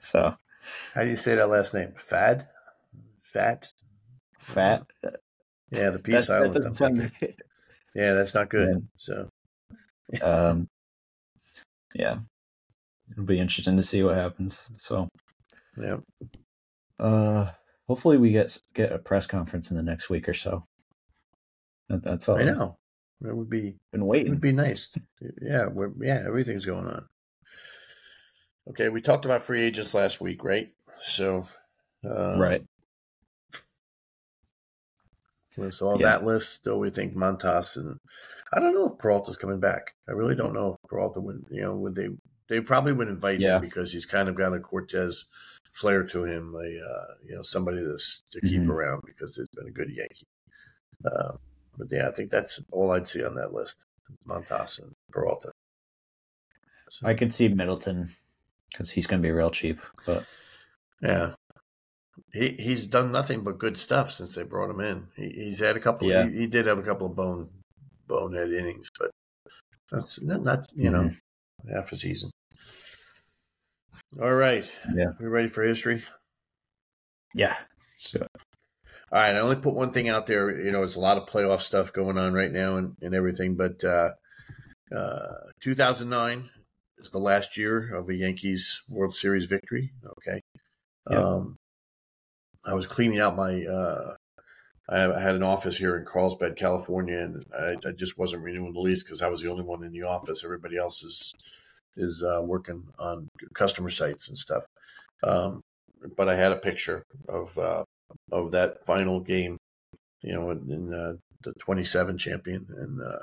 [0.00, 0.34] so
[0.94, 1.92] how do you say that last name?
[1.96, 2.48] Fad?
[3.22, 3.72] Fat?
[4.38, 4.84] Fat?
[5.70, 6.54] Yeah, the peace island.
[6.54, 7.34] That
[7.94, 8.68] yeah, that's not good.
[8.68, 8.78] Yeah.
[8.96, 9.28] So,
[10.22, 10.68] um,
[11.94, 12.18] yeah,
[13.12, 14.70] it'll be interesting to see what happens.
[14.76, 15.08] So,
[15.76, 15.98] yeah.
[16.98, 17.50] Uh,
[17.88, 20.62] hopefully we get get a press conference in the next week or so.
[21.88, 22.38] That, that's all.
[22.38, 22.76] I know.
[23.24, 24.28] It would be been waiting.
[24.28, 24.90] It would be nice.
[25.40, 25.68] Yeah,
[26.00, 27.04] yeah, everything's going on.
[28.70, 30.70] Okay, we talked about free agents last week, right?
[31.02, 31.46] So,
[32.04, 32.64] uh, right.
[35.70, 36.06] So on yeah.
[36.06, 37.98] that list, still we think Montas and
[38.52, 39.94] I don't know if Peralta's coming back.
[40.08, 41.44] I really don't know if Peralta would.
[41.50, 42.08] You know, would they?
[42.48, 43.56] They probably would invite yeah.
[43.56, 45.26] him because he's kind of got a Cortes
[45.70, 46.54] flair to him.
[46.54, 47.98] A uh, you know somebody to
[48.32, 48.70] to keep mm-hmm.
[48.70, 50.26] around because he's been a good Yankee.
[51.04, 51.32] Uh,
[51.78, 53.86] but yeah, I think that's all I'd see on that list:
[54.26, 55.52] Montas and Peralta.
[56.90, 57.06] So.
[57.06, 58.10] I could see Middleton
[58.70, 59.80] because he's going to be real cheap.
[60.04, 60.24] But
[61.00, 61.34] yeah,
[62.32, 65.08] he he's done nothing but good stuff since they brought him in.
[65.16, 66.08] He, he's had a couple.
[66.08, 66.28] Yeah.
[66.28, 67.48] He, he, did have a couple of bone
[68.06, 69.10] bonehead innings, but
[69.90, 71.06] that's not, not you mm-hmm.
[71.06, 71.10] know
[71.70, 72.30] half a season.
[74.20, 74.70] All right.
[74.94, 75.12] Yeah.
[75.18, 76.04] We ready for history?
[77.34, 77.56] Yeah.
[77.96, 78.20] So.
[78.20, 78.28] All
[79.12, 79.34] right.
[79.34, 80.50] I only put one thing out there.
[80.50, 83.56] You know, there's a lot of playoff stuff going on right now and, and everything,
[83.56, 84.10] but uh,
[84.94, 86.50] uh, 2009
[86.98, 89.92] is the last year of a Yankees World Series victory.
[90.18, 90.40] Okay.
[91.10, 91.18] Yeah.
[91.18, 91.56] Um,
[92.64, 93.64] I was cleaning out my.
[93.64, 94.14] Uh,
[94.92, 98.80] I had an office here in Carlsbad, California, and I, I just wasn't renewing the
[98.80, 100.44] lease because I was the only one in the office.
[100.44, 101.34] Everybody else is
[101.96, 104.64] is uh, working on customer sites and stuff.
[105.22, 105.60] Um,
[106.16, 107.84] but I had a picture of uh,
[108.30, 109.56] of that final game,
[110.22, 113.18] you know, in, uh, the 27 champion and uh,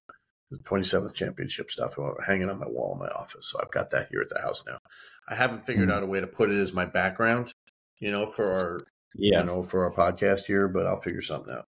[0.51, 1.95] the 27th championship stuff
[2.25, 3.49] hanging on my wall in my office.
[3.49, 4.77] So I've got that here at the house now.
[5.27, 5.97] I haven't figured mm-hmm.
[5.97, 7.53] out a way to put it as my background,
[7.99, 8.79] you know, for our
[9.15, 9.39] yeah.
[9.39, 11.67] you know for our podcast here, but I'll figure something out.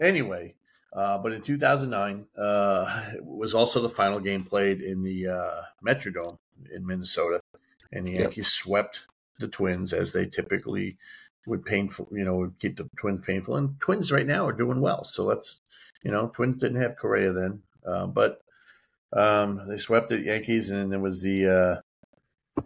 [0.00, 0.54] Anyway,
[0.92, 6.38] uh, but in 2009, uh, was also the final game played in the uh, Metrodome
[6.74, 7.40] in Minnesota,
[7.92, 8.64] and the Yankees yep.
[8.64, 9.06] swept
[9.38, 10.96] the Twins as they typically
[11.46, 13.56] would painful, you know, would keep the Twins painful.
[13.56, 15.60] And Twins right now are doing well, so let's,
[16.02, 18.42] you know, Twins didn't have Correa then, uh, but
[19.12, 21.82] um, they swept the Yankees, and there was the.
[22.58, 22.62] Uh,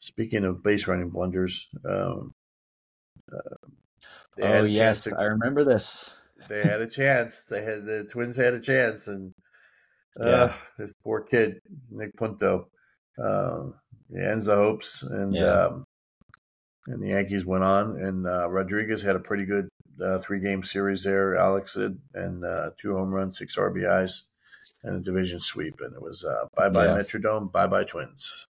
[0.00, 2.34] speaking of base running blunders, um,
[4.42, 6.14] oh yes, to, I remember this
[6.48, 7.46] they had a chance.
[7.46, 9.34] They had the Twins had a chance, and
[10.20, 10.54] uh, yeah.
[10.78, 11.60] this poor kid
[11.90, 12.68] Nick Punto,
[13.22, 13.64] uh,
[14.16, 15.66] ends the hopes, and yeah.
[15.66, 15.84] um,
[16.86, 19.68] and the Yankees went on, and uh, Rodriguez had a pretty good
[20.02, 21.36] uh, three game series there.
[21.36, 24.22] Alex did, and uh, two home runs, six RBIs,
[24.82, 26.24] and a division sweep, and it was
[26.56, 28.46] bye bye Metrodome, bye bye Twins.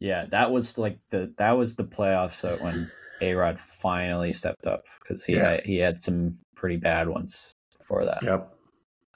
[0.00, 2.90] Yeah, that was like the that was the playoffs when
[3.20, 5.50] A Rod finally stepped up because he yeah.
[5.50, 8.22] had, he had some pretty bad ones before that.
[8.22, 8.52] Yep.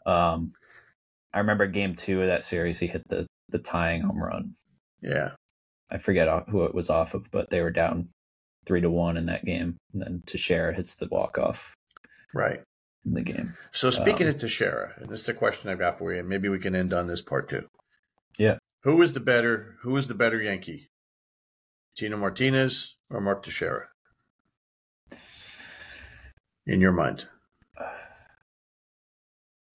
[0.07, 0.53] Um,
[1.33, 4.55] I remember game two of that series, he hit the the tying home run.
[5.03, 5.33] Yeah.
[5.91, 8.09] I forget who it was off of, but they were down
[8.65, 11.75] three to one in that game, and then Teixeira hits the walk off.
[12.33, 12.61] Right.
[13.05, 13.55] In the game.
[13.73, 16.29] So speaking um, of Teixeira, and this is a question I've got for you, and
[16.29, 17.67] maybe we can end on this part too.
[18.39, 18.59] Yeah.
[18.85, 19.77] Who is the better?
[19.83, 20.89] Who is the better Yankee?
[21.97, 23.89] Tino Martinez or Mark Teixeira?
[26.67, 27.27] In your mind?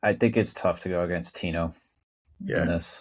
[0.02, 1.74] I think it's tough to go against Tino.
[2.44, 2.64] Yeah.
[2.64, 3.00] In this.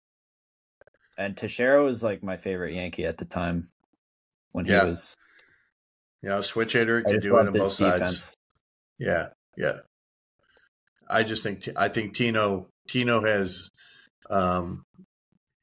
[1.19, 3.69] And Teixeira was like my favorite Yankee at the time
[4.53, 4.85] when he yeah.
[4.85, 5.15] was.
[6.23, 7.99] Yeah, switch hitter could do it on both sides.
[7.99, 8.33] Defense.
[8.99, 9.79] Yeah, yeah.
[11.09, 13.71] I just think I think Tino Tino has
[14.29, 14.83] um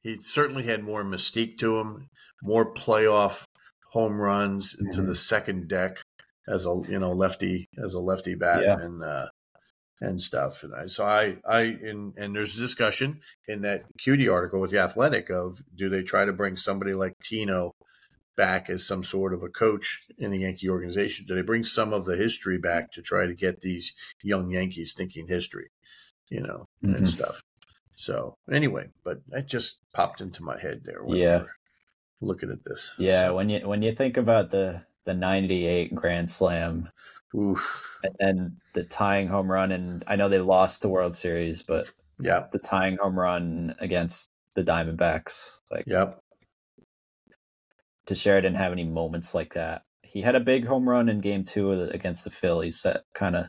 [0.02, 2.08] he certainly had more mystique to him,
[2.42, 3.44] more playoff
[3.92, 5.06] home runs into mm-hmm.
[5.06, 5.98] the second deck
[6.48, 8.78] as a you know lefty as a lefty bat yeah.
[8.78, 9.26] and uh
[10.00, 10.62] and stuff.
[10.62, 14.70] And I, so I, I, and, and there's a discussion in that Kuty article with
[14.70, 17.74] the Athletic of do they try to bring somebody like Tino
[18.36, 21.26] back as some sort of a coach in the Yankee organization?
[21.26, 24.94] Do they bring some of the history back to try to get these young Yankees
[24.94, 25.70] thinking history,
[26.28, 26.94] you know, mm-hmm.
[26.94, 27.42] and stuff?
[27.94, 31.00] So anyway, but that just popped into my head there.
[31.08, 31.44] yeah.
[32.20, 32.92] looking at this.
[32.98, 33.28] Yeah.
[33.28, 33.36] So.
[33.36, 36.88] When you, when you think about the, the 98 Grand Slam
[37.34, 37.98] Oof.
[38.02, 41.90] And then the tying home run, and I know they lost the World Series, but
[42.20, 46.20] yeah, the tying home run against the Diamondbacks, like yep.
[48.06, 49.82] Teixeira didn't have any moments like that.
[50.02, 53.48] He had a big home run in Game Two against the Phillies that kind of,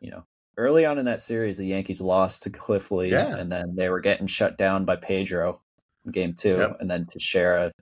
[0.00, 0.24] you know,
[0.56, 3.36] early on in that series, the Yankees lost to Cliff Lee, yeah.
[3.36, 5.60] and then they were getting shut down by Pedro
[6.06, 6.76] in Game Two, yep.
[6.80, 7.72] and then Teixeira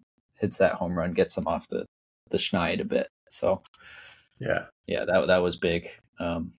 [0.41, 1.87] hits that home run, gets him off the
[2.33, 3.09] the schneid a bit.
[3.29, 3.63] So
[4.41, 4.65] yeah.
[4.87, 5.89] Yeah, that that was big.
[6.19, 6.53] Um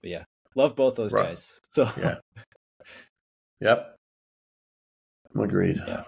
[0.00, 0.24] but yeah.
[0.54, 1.28] Love both those right.
[1.28, 1.60] guys.
[1.70, 2.16] So Yeah.
[3.60, 3.96] Yep.
[5.36, 5.80] Agreed.
[5.86, 6.02] Yeah.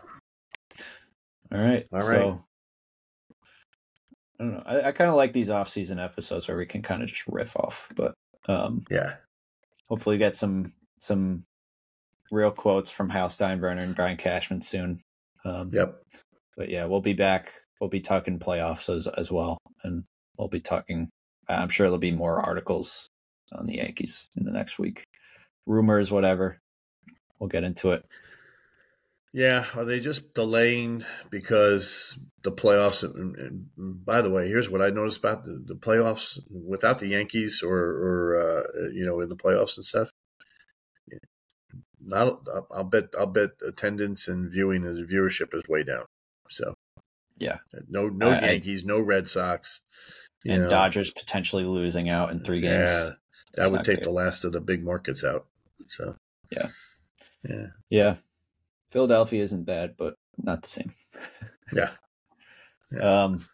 [1.53, 1.87] All right.
[1.93, 2.07] All right.
[2.07, 2.45] So,
[4.39, 4.63] I don't know.
[4.67, 7.57] I, I kind of like these off-season episodes where we can kind of just riff
[7.57, 8.15] off, but
[8.49, 9.15] um, yeah.
[9.89, 11.45] Hopefully, get some some
[12.31, 15.01] real quotes from Hal Steinbrenner and Brian Cashman soon.
[15.45, 16.03] Um, yep.
[16.57, 17.53] But yeah, we'll be back.
[17.81, 20.05] We'll be talking playoffs as as well, and
[20.39, 21.11] we'll be talking
[21.49, 23.09] I'm sure there'll be more articles
[23.53, 25.05] on the Yankees in the next week.
[25.67, 26.59] Rumors, whatever.
[27.39, 28.05] We'll get into it.
[29.33, 33.05] Yeah, are they just delaying because the playoffs?
[33.77, 37.77] By the way, here's what I noticed about the, the playoffs without the Yankees or,
[37.77, 40.11] or uh, you know, in the playoffs and stuff.
[42.01, 46.05] Not, I'll bet, I'll bet attendance and viewing and viewership is way down.
[46.49, 46.75] So,
[47.39, 47.59] yeah,
[47.89, 49.81] no, no I, Yankees, I, no Red Sox,
[50.47, 50.71] and know.
[50.71, 52.91] Dodgers potentially losing out in three games.
[52.91, 53.11] Yeah,
[53.55, 55.47] that would take the last of the big markets out.
[55.89, 56.17] So,
[56.51, 56.69] yeah,
[57.49, 58.15] yeah, yeah.
[58.89, 60.93] Philadelphia isn't bad, but not the same.
[61.73, 61.91] yeah.
[62.93, 63.25] yeah.
[63.25, 63.47] Um.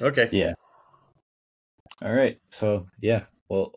[0.00, 0.28] Okay.
[0.32, 0.54] Yeah.
[2.02, 2.38] All right.
[2.50, 3.72] So yeah, well,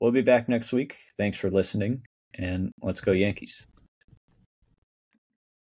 [0.00, 0.96] we'll be back next week.
[1.16, 2.02] Thanks for listening,
[2.34, 3.66] and let's go Yankees.